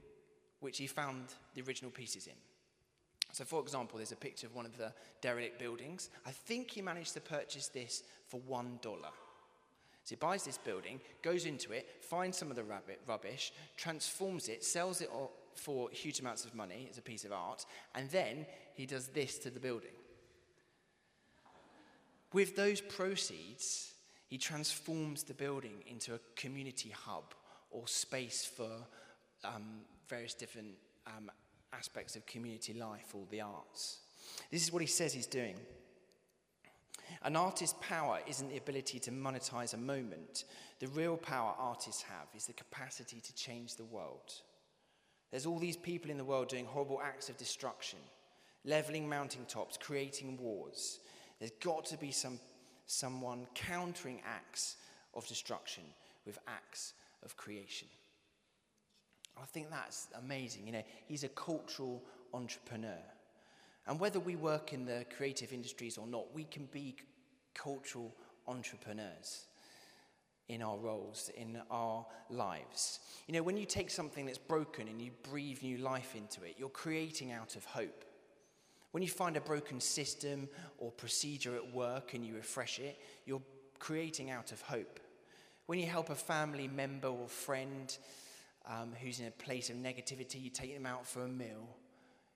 which 0.61 0.79
he 0.79 0.87
found 0.87 1.25
the 1.53 1.61
original 1.61 1.91
pieces 1.91 2.25
in. 2.25 2.33
So, 3.31 3.43
for 3.43 3.61
example, 3.61 3.97
there's 3.97 4.11
a 4.11 4.15
picture 4.15 4.47
of 4.47 4.55
one 4.55 4.65
of 4.65 4.75
the 4.77 4.91
derelict 5.21 5.59
buildings. 5.59 6.09
I 6.25 6.31
think 6.31 6.71
he 6.71 6.81
managed 6.81 7.13
to 7.13 7.21
purchase 7.21 7.67
this 7.67 8.01
for 8.27 8.39
$1. 8.39 8.79
So 8.81 8.99
he 10.09 10.15
buys 10.15 10.43
this 10.43 10.57
building, 10.57 11.01
goes 11.21 11.45
into 11.45 11.71
it, 11.71 11.87
finds 12.01 12.35
some 12.35 12.49
of 12.49 12.55
the 12.55 12.63
rabbit, 12.63 12.99
rubbish, 13.07 13.53
transforms 13.77 14.49
it, 14.49 14.63
sells 14.63 14.99
it 14.99 15.09
for 15.53 15.89
huge 15.91 16.19
amounts 16.19 16.45
of 16.45 16.55
money 16.55 16.87
as 16.89 16.97
a 16.97 17.01
piece 17.01 17.25
of 17.25 17.31
art, 17.31 17.63
and 17.93 18.09
then 18.09 18.47
he 18.73 18.87
does 18.87 19.07
this 19.09 19.37
to 19.39 19.51
the 19.51 19.59
building. 19.59 19.93
With 22.33 22.55
those 22.55 22.81
proceeds, 22.81 23.93
he 24.27 24.39
transforms 24.39 25.21
the 25.23 25.35
building 25.35 25.83
into 25.85 26.15
a 26.15 26.19
community 26.35 26.89
hub 26.89 27.35
or 27.73 27.87
space 27.87 28.45
for 28.45 28.69
um, 29.43 29.81
various 30.07 30.33
different 30.33 30.75
um, 31.07 31.29
aspects 31.73 32.15
of 32.15 32.25
community 32.25 32.73
life 32.73 33.13
or 33.13 33.23
the 33.29 33.41
arts. 33.41 33.99
This 34.51 34.63
is 34.63 34.71
what 34.71 34.81
he 34.81 34.87
says 34.87 35.13
he's 35.13 35.27
doing. 35.27 35.55
An 37.23 37.35
artist's 37.35 37.77
power 37.81 38.19
isn't 38.27 38.49
the 38.49 38.57
ability 38.57 38.99
to 38.99 39.11
monetize 39.11 39.73
a 39.73 39.77
moment. 39.77 40.45
The 40.79 40.87
real 40.87 41.17
power 41.17 41.53
artists 41.57 42.01
have 42.03 42.27
is 42.35 42.45
the 42.45 42.53
capacity 42.53 43.21
to 43.21 43.35
change 43.35 43.75
the 43.75 43.85
world. 43.85 44.33
There's 45.31 45.45
all 45.45 45.59
these 45.59 45.77
people 45.77 46.11
in 46.11 46.17
the 46.17 46.23
world 46.23 46.49
doing 46.49 46.65
horrible 46.65 47.01
acts 47.03 47.29
of 47.29 47.37
destruction, 47.37 47.99
leveling 48.65 49.07
mountaintops, 49.07 49.77
creating 49.77 50.37
wars. 50.37 50.99
There's 51.39 51.51
got 51.61 51.85
to 51.85 51.97
be 51.97 52.11
some, 52.11 52.39
someone 52.85 53.47
countering 53.55 54.21
acts 54.25 54.77
of 55.13 55.27
destruction 55.27 55.83
with 56.25 56.37
acts 56.47 56.93
of 57.23 57.37
creation. 57.37 57.87
I 59.41 59.45
think 59.45 59.69
that's 59.69 60.07
amazing. 60.19 60.67
You 60.67 60.73
know, 60.73 60.83
he's 61.05 61.23
a 61.23 61.29
cultural 61.29 62.03
entrepreneur. 62.33 63.01
And 63.87 63.99
whether 63.99 64.19
we 64.19 64.35
work 64.35 64.73
in 64.73 64.85
the 64.85 65.05
creative 65.15 65.51
industries 65.51 65.97
or 65.97 66.07
not, 66.07 66.33
we 66.33 66.45
can 66.45 66.67
be 66.71 66.95
cultural 67.53 68.15
entrepreneurs 68.47 69.45
in 70.49 70.61
our 70.61 70.77
roles, 70.77 71.31
in 71.35 71.61
our 71.71 72.05
lives. 72.29 72.99
You 73.27 73.33
know, 73.33 73.43
when 73.43 73.57
you 73.57 73.65
take 73.65 73.89
something 73.89 74.25
that's 74.25 74.37
broken 74.37 74.87
and 74.87 75.01
you 75.01 75.11
breathe 75.29 75.61
new 75.61 75.77
life 75.77 76.15
into 76.15 76.43
it, 76.43 76.55
you're 76.57 76.69
creating 76.69 77.31
out 77.31 77.55
of 77.55 77.65
hope. 77.65 78.05
When 78.91 79.01
you 79.01 79.09
find 79.09 79.35
a 79.37 79.41
broken 79.41 79.79
system 79.79 80.47
or 80.77 80.91
procedure 80.91 81.55
at 81.55 81.73
work 81.73 82.13
and 82.13 82.23
you 82.25 82.35
refresh 82.35 82.79
it, 82.79 82.99
you're 83.25 83.41
creating 83.79 84.29
out 84.29 84.51
of 84.51 84.61
hope. 84.61 84.99
When 85.65 85.79
you 85.79 85.85
help 85.85 86.09
a 86.09 86.15
family 86.15 86.67
member 86.67 87.07
or 87.07 87.27
friend 87.27 87.95
um, 88.67 88.93
who's 89.01 89.19
in 89.19 89.27
a 89.27 89.31
place 89.31 89.69
of 89.69 89.77
negativity, 89.77 90.41
you 90.41 90.49
take 90.49 90.73
them 90.73 90.85
out 90.85 91.05
for 91.07 91.23
a 91.23 91.27
meal, 91.27 91.67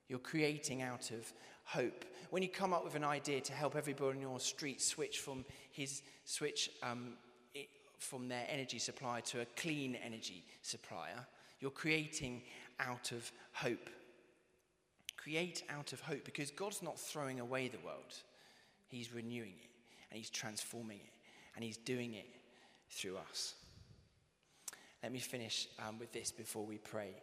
You're 0.08 0.18
creating 0.18 0.80
out 0.82 1.10
of 1.10 1.30
hope. 1.64 2.04
When 2.30 2.42
you 2.42 2.48
come 2.48 2.72
up 2.72 2.84
with 2.84 2.94
an 2.94 3.04
idea 3.04 3.40
to 3.42 3.52
help 3.52 3.76
everybody 3.76 4.16
on 4.16 4.20
your 4.22 4.40
street 4.40 4.80
switch 4.80 5.18
from 5.18 5.44
his 5.70 6.02
switch 6.24 6.70
um, 6.82 7.14
it, 7.54 7.68
from 7.98 8.28
their 8.28 8.46
energy 8.48 8.78
supplier 8.78 9.20
to 9.22 9.42
a 9.42 9.46
clean 9.56 9.96
energy 9.96 10.44
supplier, 10.62 11.26
you're 11.60 11.70
creating 11.70 12.42
out 12.80 13.12
of 13.12 13.30
hope. 13.52 13.90
Create 15.18 15.64
out 15.68 15.92
of 15.92 16.00
hope 16.00 16.24
because 16.24 16.50
God's 16.50 16.82
not 16.82 16.98
throwing 16.98 17.40
away 17.40 17.68
the 17.68 17.78
world. 17.84 18.14
He's 18.86 19.12
renewing 19.12 19.54
it 19.62 19.70
and 20.10 20.16
he's 20.16 20.30
transforming 20.30 20.98
it 20.98 21.12
and 21.54 21.62
he's 21.62 21.76
doing 21.76 22.14
it 22.14 22.26
through 22.90 23.16
us. 23.30 23.54
Let 25.02 25.12
me 25.12 25.18
finish 25.18 25.68
um, 25.86 25.98
with 25.98 26.12
this 26.12 26.30
before 26.32 26.66
we 26.66 26.78
pray. 26.78 27.14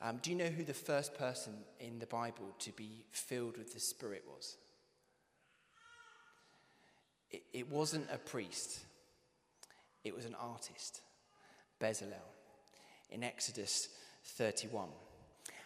Um, 0.00 0.18
do 0.22 0.30
you 0.30 0.36
know 0.36 0.46
who 0.46 0.64
the 0.64 0.72
first 0.72 1.14
person 1.18 1.54
in 1.80 1.98
the 1.98 2.06
Bible 2.06 2.54
to 2.60 2.72
be 2.72 3.04
filled 3.10 3.58
with 3.58 3.74
the 3.74 3.80
Spirit 3.80 4.24
was? 4.26 4.56
It, 7.30 7.42
it 7.52 7.70
wasn't 7.70 8.06
a 8.12 8.18
priest, 8.18 8.80
it 10.04 10.14
was 10.14 10.24
an 10.24 10.36
artist, 10.40 11.02
Bezalel, 11.80 12.14
in 13.10 13.22
Exodus 13.22 13.88
31. 14.24 14.88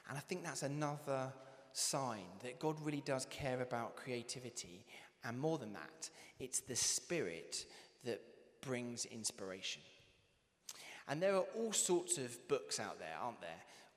And 0.08 0.18
I 0.18 0.20
think 0.20 0.44
that's 0.44 0.62
another 0.62 1.32
sign 1.72 2.24
that 2.42 2.58
God 2.58 2.76
really 2.82 3.02
does 3.04 3.26
care 3.26 3.62
about 3.62 3.96
creativity. 3.96 4.84
And 5.24 5.38
more 5.38 5.58
than 5.58 5.72
that, 5.74 6.10
it's 6.40 6.60
the 6.60 6.76
Spirit 6.76 7.64
that 8.04 8.20
brings 8.62 9.04
inspiration. 9.04 9.82
And 11.08 11.20
there 11.20 11.34
are 11.34 11.44
all 11.56 11.72
sorts 11.72 12.16
of 12.16 12.48
books 12.48 12.80
out 12.80 12.98
there, 12.98 13.14
aren't 13.20 13.40
there, 13.40 13.50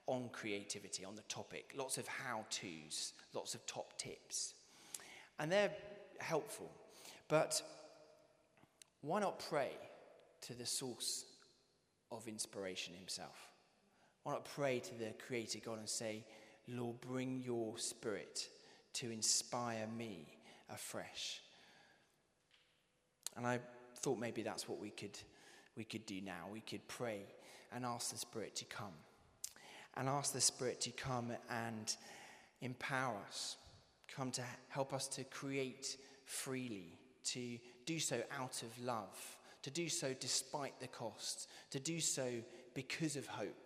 on 0.08 0.30
creativity, 0.32 1.06
on 1.06 1.16
the 1.16 1.22
topic. 1.24 1.74
Lots 1.78 1.98
of 1.98 2.08
how 2.08 2.46
to's, 2.50 3.14
lots 3.34 3.56
of 3.56 3.66
top 3.66 3.98
tips. 3.98 4.54
And 5.40 5.52
they're 5.52 5.72
helpful. 6.20 6.70
But 7.28 7.62
why 9.02 9.20
not 9.20 9.44
pray 9.50 9.72
to 10.42 10.54
the 10.54 10.66
source 10.66 11.26
of 12.12 12.28
inspiration 12.28 12.94
himself? 12.96 13.48
Why 14.24 14.34
not 14.34 14.46
pray 14.46 14.80
to 14.80 14.96
the 14.96 15.14
Creator 15.28 15.60
God 15.64 15.80
and 15.80 15.90
say, 15.90 16.24
Lord, 16.68 17.00
bring 17.02 17.42
your 17.46 17.78
spirit 17.78 18.50
to 18.94 19.12
inspire 19.12 19.88
me 19.96 20.26
afresh? 20.70 21.42
And 23.38 23.46
I 23.46 23.60
thought 24.06 24.20
maybe 24.20 24.44
that's 24.44 24.70
what 24.70 24.80
we 24.80 24.92
could, 24.92 25.18
we 25.76 25.84
could 25.84 26.06
do 26.06 26.22
now. 26.22 26.46
We 26.54 26.60
could 26.60 26.88
pray 26.88 27.22
and 27.74 27.84
ask 27.84 28.12
the 28.12 28.20
Spirit 28.20 28.56
to 28.58 28.66
come 28.66 28.94
and 29.98 30.08
ask 30.08 30.32
the 30.32 30.40
Spirit 30.40 30.80
to 30.82 30.92
come 30.92 31.32
and 31.50 31.96
empower 32.62 33.18
us, 33.28 33.58
come 34.16 34.30
to 34.30 34.44
help 34.70 34.94
us 34.94 35.08
to 35.08 35.24
create 35.24 35.98
freely, 36.26 37.00
to 37.24 37.58
do 37.88 37.98
so 37.98 38.22
out 38.40 38.62
of 38.62 38.80
love, 38.80 39.38
to 39.64 39.72
do 39.72 39.90
so 39.90 40.14
despite 40.20 40.80
the 40.80 40.88
cost, 40.88 41.50
to 41.72 41.80
do 41.80 42.00
so 42.00 42.30
because 42.76 43.16
of 43.16 43.26
hope. 43.26 43.58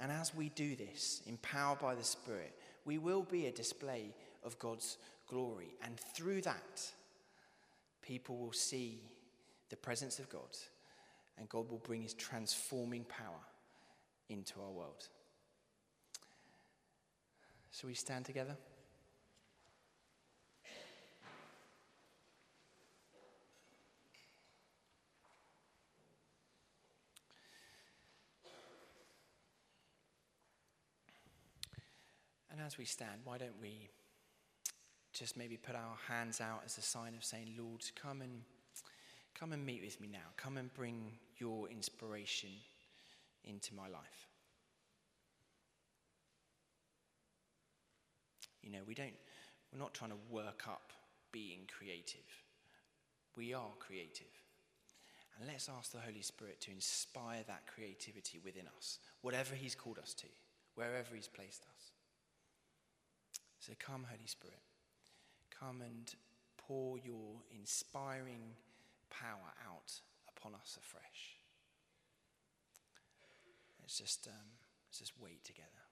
And 0.00 0.10
as 0.10 0.34
we 0.34 0.48
do 0.48 0.74
this, 0.74 1.22
empowered 1.26 1.78
by 1.78 1.94
the 1.94 2.02
Spirit, 2.02 2.56
we 2.84 2.98
will 2.98 3.22
be 3.22 3.46
a 3.46 3.52
display 3.52 4.16
of 4.42 4.58
God's 4.58 4.96
glory. 5.28 5.76
And 5.84 5.96
through 6.00 6.40
that, 6.40 6.90
people 8.02 8.36
will 8.36 8.52
see 8.52 9.02
the 9.68 9.76
presence 9.76 10.18
of 10.18 10.28
God, 10.28 10.56
and 11.38 11.48
God 11.48 11.70
will 11.70 11.78
bring 11.78 12.02
his 12.02 12.14
transforming 12.14 13.04
power 13.04 13.40
into 14.28 14.60
our 14.60 14.70
world. 14.70 15.08
Shall 17.72 17.88
we 17.88 17.94
stand 17.94 18.24
together? 18.24 18.56
And 32.50 32.60
as 32.60 32.76
we 32.76 32.84
stand, 32.84 33.20
why 33.24 33.38
don't 33.38 33.58
we 33.60 33.88
just 35.12 35.36
maybe 35.36 35.56
put 35.56 35.74
our 35.74 35.96
hands 36.08 36.40
out 36.40 36.62
as 36.64 36.78
a 36.78 36.82
sign 36.82 37.14
of 37.14 37.24
saying, 37.24 37.54
Lord, 37.58 37.82
come 38.00 38.22
and 38.22 38.42
come 39.38 39.52
and 39.52 39.64
meet 39.64 39.82
with 39.82 40.00
me 40.00 40.08
now. 40.10 40.18
Come 40.36 40.56
and 40.56 40.72
bring 40.74 41.12
your 41.38 41.68
inspiration 41.68 42.50
into 43.44 43.74
my 43.74 43.88
life. 43.88 44.28
You 48.62 48.70
know, 48.70 48.80
we 48.86 48.94
don't, 48.94 49.14
we're 49.72 49.78
not 49.78 49.94
trying 49.94 50.10
to 50.10 50.16
work 50.30 50.64
up 50.68 50.92
being 51.32 51.60
creative. 51.76 52.20
We 53.36 53.54
are 53.54 53.70
creative. 53.78 54.26
And 55.38 55.48
let's 55.48 55.68
ask 55.68 55.92
the 55.92 55.98
Holy 55.98 56.22
Spirit 56.22 56.60
to 56.62 56.70
inspire 56.70 57.42
that 57.46 57.66
creativity 57.66 58.38
within 58.44 58.66
us, 58.76 58.98
whatever 59.22 59.54
He's 59.54 59.74
called 59.74 59.98
us 59.98 60.12
to, 60.14 60.26
wherever 60.74 61.14
He's 61.14 61.28
placed 61.28 61.62
us. 61.62 61.92
So 63.58 63.72
come, 63.78 64.04
Holy 64.08 64.26
Spirit. 64.26 64.58
Come 65.60 65.82
and 65.82 66.10
pour 66.56 66.96
your 66.98 67.42
inspiring 67.54 68.56
power 69.10 69.52
out 69.68 69.92
upon 70.34 70.54
us 70.54 70.78
afresh. 70.80 71.36
Let's 73.80 73.98
just, 73.98 74.26
um, 74.28 74.32
let's 74.88 75.00
just 75.00 75.12
wait 75.20 75.44
together. 75.44 75.89